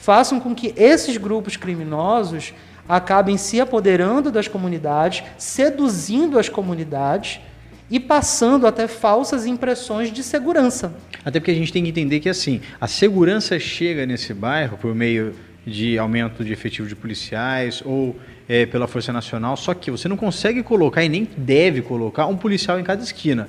façam 0.00 0.40
com 0.40 0.54
que 0.54 0.72
esses 0.76 1.16
grupos 1.18 1.56
criminosos 1.56 2.54
acabem 2.88 3.36
se 3.36 3.60
apoderando 3.60 4.32
das 4.32 4.48
comunidades, 4.48 5.22
seduzindo 5.36 6.38
as 6.38 6.48
comunidades 6.48 7.40
e 7.90 8.00
passando 8.00 8.66
até 8.66 8.88
falsas 8.88 9.44
impressões 9.44 10.10
de 10.10 10.22
segurança. 10.22 10.92
Até 11.24 11.38
porque 11.38 11.50
a 11.50 11.54
gente 11.54 11.72
tem 11.72 11.82
que 11.82 11.90
entender 11.90 12.18
que 12.18 12.28
assim, 12.28 12.62
a 12.80 12.88
segurança 12.88 13.58
chega 13.58 14.06
nesse 14.06 14.32
bairro 14.32 14.78
por 14.78 14.94
meio 14.94 15.34
de 15.66 15.98
aumento 15.98 16.42
de 16.42 16.52
efetivo 16.52 16.88
de 16.88 16.96
policiais 16.96 17.82
ou 17.84 18.16
é, 18.48 18.64
pela 18.64 18.88
Força 18.88 19.12
Nacional, 19.12 19.56
só 19.56 19.74
que 19.74 19.90
você 19.90 20.08
não 20.08 20.16
consegue 20.16 20.62
colocar 20.62 21.04
e 21.04 21.08
nem 21.08 21.28
deve 21.36 21.82
colocar 21.82 22.26
um 22.26 22.36
policial 22.36 22.80
em 22.80 22.82
cada 22.82 23.02
esquina. 23.02 23.48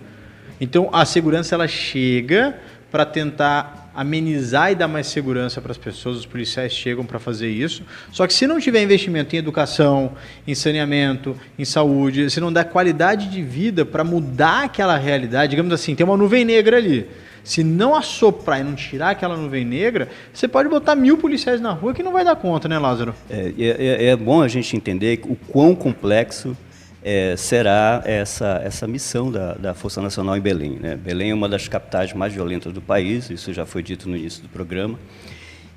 Então 0.59 0.89
a 0.91 1.05
segurança 1.05 1.55
ela 1.55 1.67
chega 1.67 2.59
para 2.91 3.05
tentar 3.05 3.80
amenizar 3.93 4.71
e 4.71 4.75
dar 4.75 4.87
mais 4.87 5.07
segurança 5.07 5.61
para 5.61 5.71
as 5.71 5.77
pessoas, 5.77 6.17
os 6.17 6.25
policiais 6.25 6.71
chegam 6.71 7.05
para 7.05 7.19
fazer 7.19 7.49
isso. 7.49 7.83
Só 8.11 8.25
que 8.25 8.33
se 8.33 8.47
não 8.47 8.59
tiver 8.59 8.81
investimento 8.81 9.35
em 9.35 9.39
educação, 9.39 10.13
em 10.47 10.55
saneamento, 10.55 11.35
em 11.57 11.65
saúde, 11.65 12.29
se 12.29 12.39
não 12.39 12.51
der 12.51 12.65
qualidade 12.65 13.29
de 13.29 13.41
vida 13.41 13.85
para 13.85 14.03
mudar 14.03 14.65
aquela 14.65 14.97
realidade, 14.97 15.51
digamos 15.51 15.73
assim, 15.73 15.95
tem 15.95 16.05
uma 16.05 16.17
nuvem 16.17 16.45
negra 16.45 16.77
ali. 16.77 17.07
Se 17.43 17.63
não 17.63 17.95
assoprar 17.95 18.61
e 18.61 18.63
não 18.63 18.75
tirar 18.75 19.09
aquela 19.09 19.35
nuvem 19.35 19.65
negra, 19.65 20.07
você 20.31 20.47
pode 20.47 20.69
botar 20.69 20.95
mil 20.95 21.17
policiais 21.17 21.59
na 21.59 21.71
rua 21.71 21.93
que 21.93 22.03
não 22.03 22.11
vai 22.11 22.23
dar 22.23 22.35
conta, 22.35 22.67
né, 22.67 22.77
Lázaro? 22.77 23.15
É, 23.29 23.51
é, 23.57 24.05
é 24.09 24.15
bom 24.15 24.41
a 24.41 24.47
gente 24.47 24.77
entender 24.77 25.21
o 25.23 25.35
quão 25.35 25.73
complexo 25.73 26.55
é, 27.03 27.35
será 27.35 28.01
essa, 28.05 28.61
essa 28.63 28.87
missão 28.87 29.31
da, 29.31 29.53
da 29.55 29.73
Força 29.73 30.01
Nacional 30.01 30.37
em 30.37 30.41
Belém. 30.41 30.77
Né? 30.79 30.95
Belém 30.95 31.31
é 31.31 31.33
uma 31.33 31.49
das 31.49 31.67
capitais 31.67 32.13
mais 32.13 32.33
violentas 32.33 32.71
do 32.71 32.81
país, 32.81 33.29
isso 33.29 33.51
já 33.53 33.65
foi 33.65 33.81
dito 33.81 34.07
no 34.07 34.15
início 34.15 34.41
do 34.43 34.49
programa. 34.49 34.99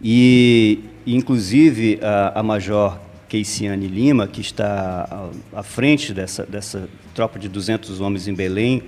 E, 0.03 0.81
inclusive, 1.07 1.99
a, 2.03 2.41
a 2.41 2.43
Major 2.43 2.99
Keiciane 3.29 3.87
Lima, 3.87 4.27
que 4.27 4.41
está 4.41 5.31
à, 5.55 5.61
à 5.61 5.63
frente 5.63 6.13
dessa, 6.13 6.45
dessa 6.45 6.89
tropa 7.15 7.39
de 7.39 7.49
200 7.49 8.01
homens 8.01 8.29
em 8.29 8.35
Belém, 8.35 8.83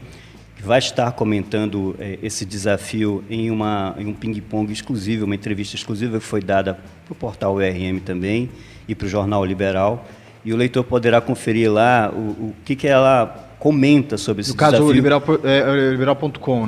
vai 0.63 0.79
estar 0.79 1.13
comentando 1.13 1.97
é, 1.99 2.19
esse 2.23 2.45
desafio 2.45 3.25
em, 3.31 3.51
uma, 3.51 3.95
em 3.99 4.07
um 4.07 4.13
ping-pong 4.13 4.71
exclusivo, 4.73 5.25
uma 5.25 5.35
entrevista 5.35 5.75
exclusiva 5.75 6.19
que 6.19 6.25
foi 6.25 6.43
dada 6.43 6.75
para 7.05 7.13
o 7.13 7.15
portal 7.15 7.55
URM 7.55 7.99
também 8.05 8.51
e 8.87 8.95
para 8.95 9.07
o 9.07 9.09
Jornal 9.09 9.45
Liberal 9.45 10.07
e 10.47 10.55
o 10.55 10.57
leitor 10.57 10.85
poderá 10.85 11.21
conferir 11.21 11.71
lá 11.73 12.09
o, 12.15 12.19
o 12.19 12.55
que, 12.65 12.77
que 12.77 12.87
ela 12.87 13.57
comenta 13.59 14.17
sobre 14.17 14.43
esse 14.43 14.51
no 14.51 14.57
desafio. 14.57 14.79
No 14.79 14.87
caso, 14.87 14.93
liberal.com, 14.93 15.39
é, 15.45 15.91
liberal 15.91 16.17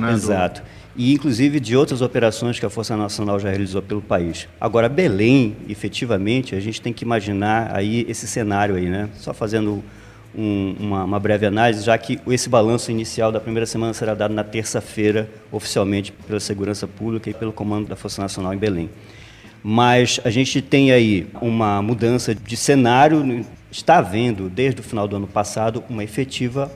né? 0.01 0.11
Exato. 0.11 0.61
E, 0.97 1.13
inclusive, 1.13 1.61
de 1.61 1.77
outras 1.77 2.01
operações 2.01 2.59
que 2.59 2.65
a 2.65 2.69
Força 2.69 2.97
Nacional 2.97 3.39
já 3.39 3.47
realizou 3.47 3.81
pelo 3.81 4.01
país. 4.01 4.49
Agora, 4.59 4.89
Belém, 4.89 5.55
efetivamente, 5.69 6.55
a 6.55 6.59
gente 6.59 6.81
tem 6.81 6.91
que 6.91 7.05
imaginar 7.05 7.71
aí 7.73 8.05
esse 8.09 8.27
cenário 8.27 8.75
aí, 8.75 8.89
né? 8.89 9.07
Só 9.15 9.33
fazendo 9.33 9.81
um, 10.35 10.75
uma, 10.77 11.05
uma, 11.05 11.19
breve 11.19 11.45
análise, 11.45 11.81
já 11.81 11.97
que 11.97 12.19
esse 12.27 12.49
balanço 12.49 12.91
inicial 12.91 13.31
da 13.31 13.39
primeira 13.39 13.65
semana 13.65 13.93
será 13.93 14.13
dado 14.13 14.33
na 14.33 14.43
terça-feira, 14.43 15.29
oficialmente, 15.53 16.11
pela 16.11 16.41
Segurança 16.41 16.85
Pública 16.85 17.29
e 17.29 17.33
pelo 17.33 17.53
Comando 17.53 17.87
da 17.87 17.95
Força 17.95 18.21
Nacional 18.21 18.53
em 18.53 18.57
Belém. 18.57 18.89
Mas 19.63 20.19
a 20.23 20.29
gente 20.29 20.61
tem 20.61 20.91
aí 20.91 21.27
uma 21.41 21.81
mudança 21.81 22.33
de 22.33 22.55
cenário 22.55 23.45
está 23.71 23.97
havendo, 23.97 24.49
desde 24.49 24.81
o 24.81 24.83
final 24.83 25.07
do 25.07 25.15
ano 25.15 25.27
passado, 25.27 25.83
uma 25.89 26.03
efetiva 26.03 26.71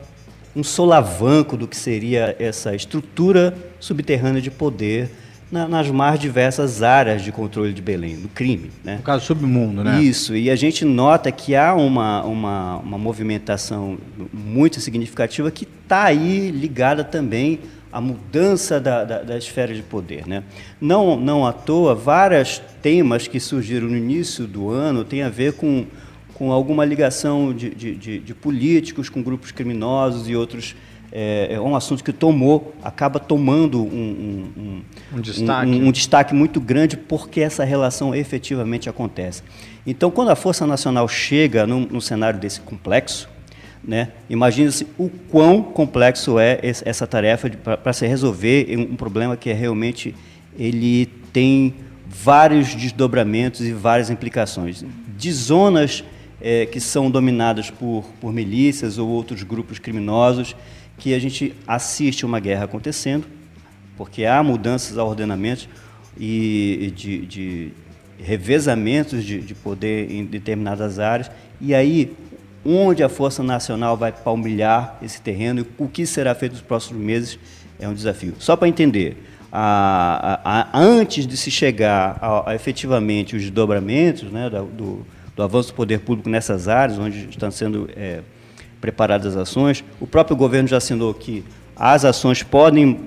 um 0.55 0.63
solavanco 0.63 1.57
do 1.57 1.67
que 1.67 1.75
seria 1.75 2.35
essa 2.39 2.75
estrutura 2.75 3.55
subterrânea 3.79 4.41
de 4.41 4.51
poder 4.51 5.09
na, 5.51 5.67
nas 5.67 5.89
mais 5.89 6.19
diversas 6.19 6.81
áreas 6.83 7.21
de 7.21 7.31
controle 7.31 7.73
de 7.73 7.81
Belém, 7.81 8.17
do 8.17 8.27
crime. 8.27 8.71
Né? 8.83 8.97
No 8.97 9.03
caso, 9.03 9.25
submundo, 9.25 9.83
né? 9.83 10.01
Isso, 10.01 10.35
e 10.35 10.49
a 10.49 10.55
gente 10.55 10.85
nota 10.85 11.31
que 11.31 11.55
há 11.55 11.73
uma, 11.73 12.23
uma, 12.23 12.77
uma 12.77 12.97
movimentação 12.97 13.97
muito 14.31 14.79
significativa 14.79 15.49
que 15.51 15.67
está 15.83 16.03
aí 16.03 16.51
ligada 16.51 17.03
também 17.03 17.59
à 17.93 18.01
mudança 18.01 18.81
da, 18.81 19.03
da, 19.03 19.21
da, 19.21 19.38
esfera 19.38 19.73
de 19.73 19.83
poder. 19.83 20.27
Né? 20.27 20.43
Não, 20.81 21.15
não 21.15 21.45
à 21.45 21.53
toa, 21.53 21.93
vários 21.93 22.59
temas 22.81 23.27
que 23.27 23.39
surgiram 23.39 23.88
no 23.88 23.95
início 23.95 24.47
do 24.47 24.71
ano 24.71 25.05
têm 25.05 25.21
a 25.21 25.29
ver 25.29 25.53
com, 25.53 25.85
com 26.33 26.51
alguma 26.51 26.83
ligação 26.83 27.53
de, 27.53 27.69
de, 27.69 27.95
de, 27.95 28.19
de 28.19 28.33
políticos 28.33 29.09
com 29.09 29.21
grupos 29.21 29.51
criminosos 29.51 30.27
e 30.27 30.35
outros 30.35 30.75
é, 31.15 31.50
é, 31.51 31.62
um 31.62 31.75
assunto 31.75 32.03
que 32.03 32.12
tomou, 32.12 32.73
acaba 32.81 33.19
tomando 33.19 33.83
um, 33.83 33.85
um, 33.85 34.51
um, 34.57 34.81
um 35.17 35.21
destaque. 35.21 35.69
Um, 35.69 35.91
destaque 35.91 36.33
muito 36.33 36.59
grande 36.59 36.97
porque 36.97 37.39
essa 37.41 37.63
relação 37.63 38.15
efetivamente 38.15 38.89
acontece. 38.89 39.43
Então, 39.85 40.09
quando 40.09 40.29
a 40.29 40.35
Força 40.35 40.65
Nacional 40.65 41.07
chega 41.07 41.67
num, 41.67 41.81
num 41.81 42.01
cenário 42.01 42.39
desse 42.39 42.62
complexo, 42.62 43.29
né, 43.85 44.09
imagine-se 44.29 44.87
o 44.97 45.09
quão 45.29 45.61
complexo 45.61 46.39
é 46.39 46.59
essa 46.61 47.05
tarefa 47.05 47.49
para 47.49 47.93
se 47.93 48.07
resolver 48.07 48.75
um 48.77 48.95
problema 48.95 49.35
que 49.35 49.49
é 49.49 49.53
realmente 49.53 50.15
ele 50.57 51.07
tem 51.33 51.75
vários 52.07 52.75
desdobramentos 52.75 53.61
e 53.61 53.73
várias 53.73 54.09
implicações. 54.09 54.85
De 55.17 55.31
zonas 55.31 56.03
é, 56.39 56.65
que 56.65 56.79
são 56.79 57.09
dominadas 57.09 57.69
por, 57.69 58.05
por 58.21 58.31
milícias 58.31 58.97
ou 58.97 59.09
outros 59.09 59.43
grupos 59.43 59.79
criminosos, 59.79 60.55
que 60.97 61.13
a 61.13 61.19
gente 61.19 61.53
assiste 61.67 62.25
uma 62.25 62.39
guerra 62.39 62.65
acontecendo, 62.65 63.25
porque 63.97 64.25
há 64.25 64.41
mudanças 64.43 64.97
a 64.97 65.03
ordenamentos 65.03 65.67
e 66.17 66.93
de, 66.95 67.25
de 67.25 67.71
revezamentos 68.19 69.23
de, 69.23 69.41
de 69.41 69.55
poder 69.55 70.11
em 70.11 70.25
determinadas 70.25 70.99
áreas, 70.99 71.31
e 71.59 71.73
aí 71.73 72.13
onde 72.65 73.03
a 73.03 73.10
Força 73.10 73.43
Nacional 73.43 73.98
vai 73.98 74.12
palmilhar 74.12 74.98
esse 75.01 75.22
terreno 75.22 75.62
e 75.62 75.84
o 75.84 75.88
que 75.88 76.05
será 76.05 76.34
feito 76.34 76.53
nos 76.53 76.62
próximos 76.62 77.03
meses 77.03 77.39
é 77.79 77.88
um 77.88 77.93
desafio. 77.93 78.36
Só 78.39 78.55
para 78.55 78.67
entender, 78.67 79.17
a, 79.51 80.39
a, 80.43 80.62
a, 80.62 80.79
antes 80.79 81.27
de 81.27 81.38
se 81.38 81.51
chegar 81.51 82.17
a, 82.22 82.55
efetivamente 82.55 83.36
os 83.36 83.41
desdobramentos 83.41 84.32
né, 84.32 84.50
do, 84.50 85.05
do, 85.36 85.43
avanço 85.43 85.70
do 85.70 85.75
poder 85.75 86.00
público 86.00 86.29
nessas 86.29 86.67
áreas, 86.67 86.98
onde 86.98 87.29
estão 87.29 87.51
sendo 87.51 87.89
é, 87.96 88.22
preparadas 88.82 89.36
as 89.36 89.41
ações. 89.50 89.84
O 90.00 90.08
próprio 90.08 90.36
governo 90.36 90.67
já 90.67 90.77
assinou 90.77 91.13
que 91.13 91.43
as 91.75 92.03
ações 92.03 92.41
podem 92.41 93.01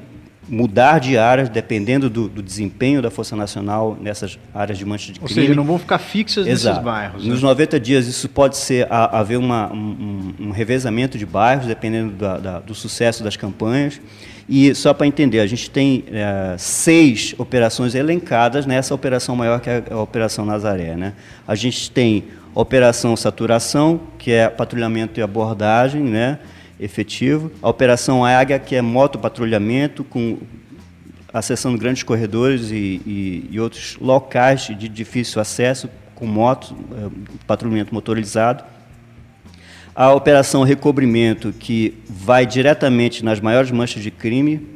mudar 0.49 1.01
de 1.01 1.19
áreas 1.19 1.49
dependendo 1.49 2.09
do, 2.09 2.29
do 2.29 2.43
desempenho 2.43 3.03
da 3.03 3.11
Força 3.11 3.35
Nacional 3.35 3.97
nessas 4.01 4.39
áreas 4.55 4.79
de 4.79 4.85
mancha 4.85 5.13
de 5.13 5.21
Ou 5.21 5.27
crime. 5.27 5.41
Ou 5.41 5.47
seja, 5.47 5.57
não 5.57 5.65
vão 5.65 5.79
ficar 5.79 5.99
fixas 5.99 6.47
Exato. 6.47 6.77
nesses 6.77 6.85
bairros. 6.85 7.25
Né? 7.25 7.31
Nos 7.31 7.43
90 7.43 7.81
dias 7.81 8.07
isso 8.07 8.29
pode 8.29 8.57
ser 8.57 8.87
a, 8.91 9.19
haver 9.19 9.39
uma, 9.39 9.73
um, 9.73 10.35
um, 10.41 10.51
revezamento 10.51 11.19
de 11.19 11.27
bairros 11.27 11.67
dependendo 11.67 12.13
da, 12.13 12.39
da, 12.39 12.59
do 12.61 12.75
sucesso 12.75 13.25
das 13.25 13.37
campanhas. 13.37 14.01
E 14.49 14.73
só 14.77 14.95
para 14.95 15.09
entender, 15.09 15.41
a 15.41 15.47
gente 15.47 15.69
tem 15.69 16.05
é, 16.13 16.55
seis 16.57 17.35
operações 17.37 17.97
elencadas 17.97 18.65
nessa 18.65 18.95
operação 18.95 19.35
maior 19.35 19.61
que 19.61 19.69
é 19.69 19.83
a 19.91 19.99
Operação 19.99 20.45
Nazaré. 20.45 20.95
Né? 20.95 21.15
A 21.47 21.57
gente 21.57 21.91
tem 21.91 22.25
Operação 22.55 23.15
Saturação, 23.17 24.01
que 24.17 24.31
é 24.31 24.49
patrulhamento 24.49 25.21
e 25.21 25.23
abordagem 25.23 26.03
né, 26.03 26.39
efetivo. 26.79 27.51
A 27.63 27.69
Operação 27.69 28.25
Águia, 28.25 28.59
que 28.59 28.75
é 28.75 28.83
motopatrulhamento, 28.83 30.05
com 30.05 30.39
acessando 31.33 31.77
grandes 31.77 32.03
corredores 32.03 32.71
e, 32.71 33.01
e, 33.07 33.49
e 33.51 33.61
outros 33.61 33.97
locais 34.01 34.67
de 34.67 34.89
difícil 34.89 35.41
acesso 35.41 35.89
com 36.15 36.27
motos, 36.27 36.73
é, 36.73 37.11
patrulhamento 37.47 37.93
motorizado. 37.95 38.65
A 39.95 40.13
Operação 40.13 40.63
Recobrimento, 40.63 41.53
que 41.53 41.95
vai 42.09 42.47
diretamente 42.47 43.25
nas 43.25 43.41
maiores 43.41 43.71
manchas 43.71 44.03
de 44.03 44.11
crime. 44.11 44.67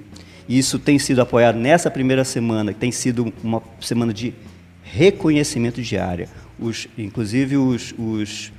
Isso 0.49 0.79
tem 0.79 0.99
sido 0.99 1.21
apoiado 1.21 1.57
nessa 1.57 1.91
primeira 1.91 2.25
semana, 2.25 2.73
que 2.73 2.81
tem 2.81 2.91
sido 2.91 3.33
uma 3.43 3.63
semana 3.81 4.13
de 4.13 4.35
reconhecimento 4.83 5.81
de 5.81 5.97
área 5.97 6.29
os, 6.61 6.87
inclusive 6.99 7.57
os, 7.57 7.95
os, 7.99 8.53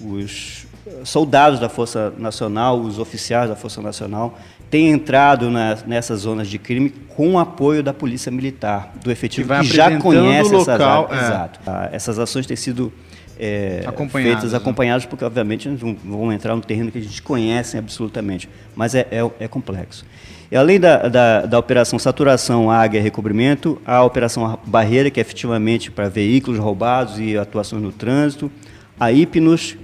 os 0.00 0.66
soldados 1.04 1.58
da 1.58 1.68
Força 1.68 2.12
Nacional, 2.16 2.78
os 2.80 2.98
oficiais 2.98 3.48
da 3.48 3.56
Força 3.56 3.80
Nacional, 3.82 4.38
têm 4.70 4.90
entrado 4.90 5.50
na, 5.50 5.76
nessas 5.86 6.20
zonas 6.20 6.48
de 6.48 6.58
crime 6.58 6.90
com 6.90 7.34
o 7.34 7.38
apoio 7.38 7.82
da 7.82 7.94
Polícia 7.94 8.30
Militar, 8.30 8.92
do 9.02 9.10
efetivo 9.10 9.54
que, 9.54 9.60
que 9.60 9.76
já 9.76 9.98
conhece 9.98 10.52
local, 10.52 11.08
essas, 11.10 11.22
é. 11.22 11.26
exato. 11.26 11.60
Ah, 11.66 11.88
essas 11.92 12.18
ações 12.18 12.46
têm 12.46 12.56
sido 12.56 12.92
é, 13.38 13.84
feitas 14.10 14.52
né? 14.52 14.58
acompanhadas, 14.58 15.04
porque 15.04 15.24
obviamente 15.24 15.68
não 15.68 15.96
vão 16.04 16.32
entrar 16.32 16.54
no 16.56 16.62
terreno 16.62 16.90
que 16.90 16.98
a 16.98 17.02
gente 17.02 17.22
conhece 17.22 17.76
absolutamente, 17.76 18.48
mas 18.74 18.94
é, 18.94 19.06
é, 19.10 19.30
é 19.40 19.48
complexo. 19.48 20.04
E 20.50 20.56
além 20.56 20.78
da, 20.78 21.08
da, 21.08 21.42
da, 21.42 21.58
operação 21.58 21.98
saturação, 21.98 22.70
águia 22.70 23.00
e 23.00 23.02
recobrimento, 23.02 23.80
a 23.84 24.02
operação 24.04 24.58
barreira, 24.64 25.10
que 25.10 25.18
é 25.18 25.22
efetivamente 25.22 25.90
para 25.90 26.08
veículos 26.08 26.58
roubados 26.58 27.18
e 27.18 27.36
atuações 27.36 27.82
no 27.82 27.90
trânsito, 27.90 28.50
a 28.98 29.10
hipnos, 29.10 29.76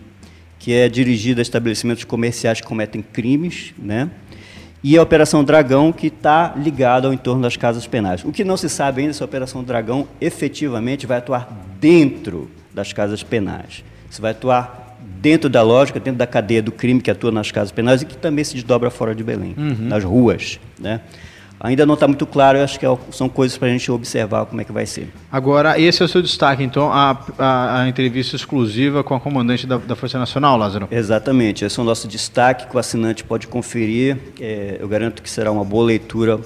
que 0.62 0.72
é 0.72 0.88
dirigida 0.88 1.40
a 1.40 1.42
estabelecimentos 1.42 2.04
comerciais 2.04 2.60
que 2.60 2.66
cometem 2.66 3.02
crimes, 3.02 3.74
né? 3.76 4.08
e 4.82 4.96
a 4.96 5.02
Operação 5.02 5.42
Dragão, 5.42 5.92
que 5.92 6.06
está 6.06 6.54
ligada 6.56 7.08
ao 7.08 7.12
entorno 7.12 7.42
das 7.42 7.56
casas 7.56 7.84
penais. 7.84 8.24
O 8.24 8.30
que 8.30 8.44
não 8.44 8.56
se 8.56 8.68
sabe 8.68 9.00
ainda 9.00 9.10
é 9.10 9.12
se 9.12 9.22
a 9.22 9.26
Operação 9.26 9.64
Dragão 9.64 10.06
efetivamente 10.20 11.04
vai 11.04 11.18
atuar 11.18 11.48
dentro 11.80 12.48
das 12.72 12.92
casas 12.92 13.24
penais. 13.24 13.82
Se 14.08 14.20
vai 14.20 14.30
atuar 14.30 14.98
dentro 15.20 15.50
da 15.50 15.62
lógica, 15.62 15.98
dentro 15.98 16.18
da 16.18 16.28
cadeia 16.28 16.62
do 16.62 16.70
crime 16.70 17.00
que 17.00 17.10
atua 17.10 17.32
nas 17.32 17.50
casas 17.50 17.72
penais 17.72 18.02
e 18.02 18.06
que 18.06 18.16
também 18.16 18.44
se 18.44 18.54
desdobra 18.54 18.88
fora 18.88 19.16
de 19.16 19.24
Belém, 19.24 19.56
uhum. 19.58 19.88
nas 19.88 20.04
ruas. 20.04 20.60
Né? 20.78 21.00
Ainda 21.62 21.86
não 21.86 21.94
está 21.94 22.08
muito 22.08 22.26
claro, 22.26 22.58
eu 22.58 22.64
acho 22.64 22.76
que 22.76 22.84
é 22.84 22.98
são 23.12 23.28
coisas 23.28 23.56
para 23.56 23.68
a 23.68 23.70
gente 23.70 23.88
observar 23.90 24.46
como 24.46 24.60
é 24.60 24.64
que 24.64 24.72
vai 24.72 24.84
ser. 24.84 25.08
Agora, 25.30 25.78
esse 25.78 26.02
é 26.02 26.04
o 26.04 26.08
seu 26.08 26.20
destaque, 26.20 26.64
então, 26.64 26.92
a, 26.92 27.16
a, 27.38 27.82
a 27.82 27.88
entrevista 27.88 28.34
exclusiva 28.34 29.04
com 29.04 29.14
a 29.14 29.20
comandante 29.20 29.64
da, 29.64 29.76
da, 29.76 29.94
Força 29.94 30.18
Nacional, 30.18 30.56
Lázaro? 30.56 30.88
Exatamente, 30.90 31.64
esse 31.64 31.78
é 31.78 31.82
o 31.82 31.86
nosso 31.86 32.08
destaque 32.08 32.66
que 32.66 32.74
o 32.74 32.80
assinante 32.80 33.22
pode 33.22 33.46
conferir. 33.46 34.18
É, 34.40 34.78
eu 34.80 34.88
garanto 34.88 35.22
que 35.22 35.30
será 35.30 35.52
uma 35.52 35.64
boa 35.64 35.84
leitura, 35.84 36.40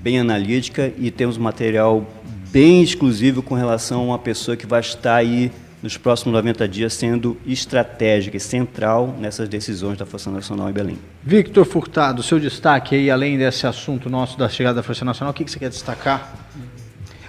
bem 0.00 0.20
analítica 0.20 0.92
e 0.96 1.10
temos 1.10 1.36
material 1.36 2.06
bem 2.52 2.84
exclusivo 2.84 3.42
com 3.42 3.56
relação 3.56 4.00
a 4.00 4.04
uma 4.04 4.18
pessoa 4.18 4.56
que 4.56 4.66
vai 4.66 4.80
estar 4.80 5.16
aí 5.16 5.50
nos 5.82 5.96
próximos 5.96 6.32
90 6.32 6.68
dias 6.68 6.94
sendo 6.94 7.36
estratégica 7.44 8.36
e 8.36 8.40
central 8.40 9.14
nessas 9.18 9.48
decisões 9.48 9.98
da 9.98 10.06
Força 10.06 10.30
Nacional 10.30 10.70
em 10.70 10.72
Belém. 10.72 10.98
Victor 11.22 11.64
Furtado, 11.64 12.22
seu 12.22 12.38
destaque 12.38 12.94
aí, 12.94 13.10
além 13.10 13.36
desse 13.36 13.66
assunto 13.66 14.08
nosso 14.08 14.38
da 14.38 14.48
chegada 14.48 14.76
da 14.76 14.82
Força 14.82 15.04
Nacional, 15.04 15.32
o 15.32 15.34
que, 15.34 15.50
você 15.50 15.58
quer 15.58 15.68
destacar? 15.68 16.32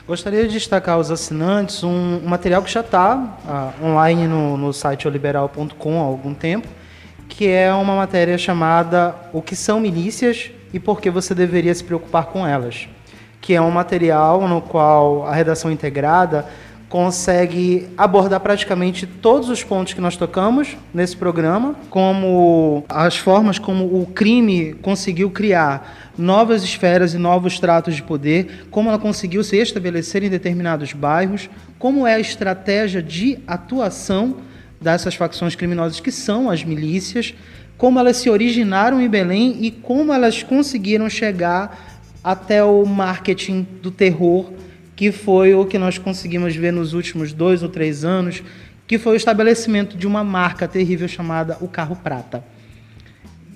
Gostaria 0.06 0.44
de 0.44 0.54
destacar 0.54 0.96
aos 0.96 1.10
assinantes 1.10 1.84
um, 1.84 2.20
um 2.24 2.28
material 2.28 2.62
que 2.62 2.72
já 2.72 2.82
está 2.82 3.16
uh, 3.16 3.48
ah, 3.48 3.74
online 3.82 4.28
no, 4.28 4.58
no 4.58 4.74
site 4.74 5.08
oliberal.com 5.08 6.02
há 6.02 6.04
algum 6.04 6.34
tempo, 6.34 6.68
que 7.28 7.48
é 7.48 7.74
uma 7.74 7.96
matéria 7.96 8.38
chamada 8.38 9.16
O 9.32 9.42
que 9.42 9.56
são 9.56 9.80
milícias 9.80 10.52
e 10.74 10.80
por 10.80 11.00
que 11.00 11.10
você 11.10 11.34
deveria 11.34 11.74
se 11.74 11.84
preocupar 11.84 12.26
com 12.26 12.46
elas, 12.46 12.88
que 13.40 13.54
é 13.54 13.62
um 13.62 13.72
material 13.72 14.46
no 14.48 14.62
qual 14.62 15.26
a 15.26 15.34
redação 15.34 15.72
integrada 15.72 16.46
consegue 16.94 17.88
abordar 17.98 18.40
praticamente 18.40 19.08
todos 19.08 19.50
os 19.50 19.64
pontos 19.64 19.94
que 19.94 20.00
nós 20.00 20.16
tocamos 20.16 20.78
nesse 20.94 21.18
programa, 21.18 21.76
como 21.90 22.86
as 22.88 23.18
formas 23.18 23.58
como 23.58 24.00
o 24.00 24.06
crime 24.06 24.76
conseguiu 24.76 25.32
criar 25.32 26.14
novas 26.16 26.64
esferas 26.64 27.16
e 27.16 27.18
novos 27.18 27.58
tratos 27.60 27.96
de 27.96 28.04
poder, 28.04 28.68
como 28.70 28.90
ela 28.90 29.00
conseguiu 29.00 29.44
se 29.44 29.58
estabelecer 29.58 30.22
em 30.22 30.30
determinados 30.30 30.94
bairros, 30.94 31.50
como 31.80 32.06
é 32.06 32.14
a 32.14 32.20
estratégia 32.20 33.02
de 33.02 33.40
atuação 33.48 34.38
dessas 34.80 35.16
facções 35.16 35.56
criminosas 35.56 36.00
que 36.00 36.12
são 36.12 36.48
as 36.48 36.64
milícias, 36.64 37.34
como 37.76 37.98
elas 37.98 38.18
se 38.18 38.30
originaram 38.30 39.02
em 39.02 39.10
Belém 39.10 39.58
e 39.62 39.72
como 39.72 40.14
elas 40.14 40.44
conseguiram 40.44 41.10
chegar 41.10 41.76
até 42.24 42.64
o 42.64 42.86
marketing 42.86 43.66
do 43.82 43.90
terror 43.90 44.54
que 44.96 45.12
foi 45.12 45.54
o 45.54 45.66
que 45.66 45.78
nós 45.78 45.98
conseguimos 45.98 46.56
ver 46.56 46.72
nos 46.72 46.94
últimos 46.94 47.34
dois 47.34 47.64
ou 47.64 47.70
três 47.70 48.04
anos, 48.04 48.44
que 48.86 48.98
foi 48.98 49.14
o 49.14 49.16
estabelecimento 49.16 49.98
de 49.98 50.06
uma 50.06 50.24
marca 50.24 50.68
terrível 50.68 51.08
chamada 51.08 51.58
o 51.62 51.68
carro 51.68 51.96
prata. 51.96 52.44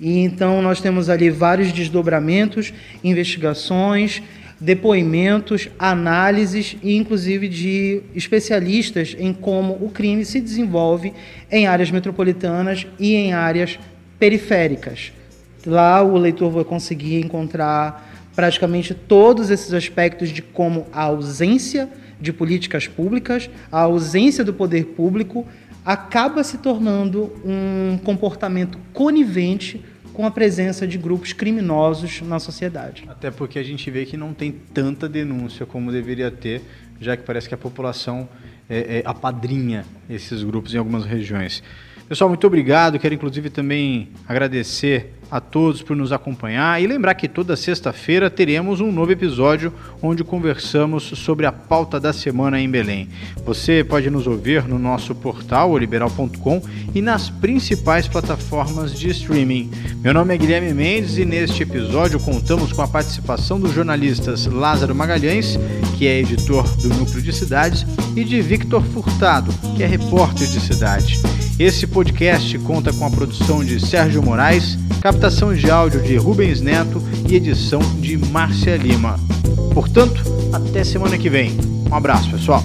E 0.00 0.18
então 0.18 0.62
nós 0.62 0.80
temos 0.80 1.08
ali 1.08 1.30
vários 1.30 1.72
desdobramentos, 1.72 2.72
investigações, 3.02 4.22
depoimentos, 4.60 5.68
análises 5.78 6.76
e 6.82 6.96
inclusive 6.96 7.48
de 7.48 8.02
especialistas 8.14 9.14
em 9.18 9.32
como 9.32 9.74
o 9.74 9.90
crime 9.90 10.24
se 10.24 10.40
desenvolve 10.40 11.12
em 11.50 11.66
áreas 11.66 11.90
metropolitanas 11.90 12.86
e 12.98 13.14
em 13.14 13.32
áreas 13.32 13.78
periféricas, 14.18 15.12
Lá 15.66 16.02
o 16.02 16.16
leitor 16.16 16.50
vai 16.50 16.64
conseguir 16.64 17.20
encontrar 17.20 18.17
praticamente 18.38 18.94
todos 18.94 19.50
esses 19.50 19.74
aspectos 19.74 20.28
de 20.28 20.40
como 20.42 20.86
a 20.92 21.02
ausência 21.02 21.88
de 22.20 22.32
políticas 22.32 22.86
públicas, 22.86 23.50
a 23.72 23.80
ausência 23.80 24.44
do 24.44 24.54
poder 24.54 24.84
público 24.94 25.44
acaba 25.84 26.44
se 26.44 26.58
tornando 26.58 27.32
um 27.44 27.98
comportamento 27.98 28.78
conivente 28.92 29.84
com 30.12 30.24
a 30.24 30.30
presença 30.30 30.86
de 30.86 30.96
grupos 30.96 31.32
criminosos 31.32 32.22
na 32.22 32.38
sociedade. 32.38 33.04
Até 33.08 33.28
porque 33.28 33.58
a 33.58 33.64
gente 33.64 33.90
vê 33.90 34.06
que 34.06 34.16
não 34.16 34.32
tem 34.32 34.52
tanta 34.52 35.08
denúncia 35.08 35.66
como 35.66 35.90
deveria 35.90 36.30
ter, 36.30 36.62
já 37.00 37.16
que 37.16 37.24
parece 37.24 37.48
que 37.48 37.56
a 37.56 37.58
população 37.58 38.28
é, 38.70 38.98
é, 38.98 39.02
apadrinha 39.04 39.84
esses 40.08 40.44
grupos 40.44 40.72
em 40.72 40.78
algumas 40.78 41.04
regiões. 41.04 41.60
Pessoal, 42.08 42.30
muito 42.30 42.46
obrigado. 42.46 42.98
Quero 42.98 43.14
inclusive 43.14 43.50
também 43.50 44.08
agradecer 44.26 45.12
a 45.30 45.40
todos 45.40 45.82
por 45.82 45.94
nos 45.94 46.10
acompanhar 46.10 46.80
e 46.82 46.86
lembrar 46.86 47.14
que 47.14 47.28
toda 47.28 47.54
sexta-feira 47.54 48.30
teremos 48.30 48.80
um 48.80 48.90
novo 48.90 49.12
episódio 49.12 49.74
onde 50.00 50.24
conversamos 50.24 51.02
sobre 51.02 51.44
a 51.44 51.52
pauta 51.52 52.00
da 52.00 52.10
semana 52.12 52.58
em 52.58 52.70
Belém. 52.70 53.10
Você 53.44 53.84
pode 53.84 54.08
nos 54.08 54.26
ouvir 54.26 54.66
no 54.66 54.78
nosso 54.78 55.14
portal 55.14 55.76
liberal.com 55.76 56.62
e 56.94 57.02
nas 57.02 57.28
principais 57.28 58.08
plataformas 58.08 58.98
de 58.98 59.10
streaming. 59.10 59.70
Meu 59.96 60.14
nome 60.14 60.34
é 60.34 60.38
Guilherme 60.38 60.72
Mendes 60.72 61.18
e 61.18 61.26
neste 61.26 61.62
episódio 61.62 62.18
contamos 62.18 62.72
com 62.72 62.80
a 62.80 62.88
participação 62.88 63.60
dos 63.60 63.74
jornalistas 63.74 64.46
Lázaro 64.46 64.94
Magalhães, 64.94 65.58
que 65.98 66.06
é 66.06 66.20
editor 66.20 66.64
do 66.78 66.88
Núcleo 66.88 67.20
de 67.20 67.34
Cidades, 67.34 67.84
e 68.16 68.24
de 68.24 68.40
Victor 68.40 68.82
Furtado, 68.82 69.52
que 69.76 69.82
é 69.82 69.86
repórter 69.86 70.48
de 70.48 70.58
cidade. 70.58 71.20
Esse 71.58 71.88
podcast 71.88 72.56
conta 72.60 72.92
com 72.92 73.04
a 73.04 73.10
produção 73.10 73.64
de 73.64 73.84
Sérgio 73.84 74.22
Moraes, 74.22 74.78
captação 75.00 75.52
de 75.52 75.68
áudio 75.68 76.00
de 76.00 76.16
Rubens 76.16 76.60
Neto 76.60 77.02
e 77.28 77.34
edição 77.34 77.80
de 78.00 78.16
Márcia 78.16 78.76
Lima. 78.76 79.18
Portanto, 79.74 80.22
até 80.52 80.84
semana 80.84 81.18
que 81.18 81.28
vem. 81.28 81.58
Um 81.90 81.94
abraço, 81.96 82.30
pessoal. 82.30 82.64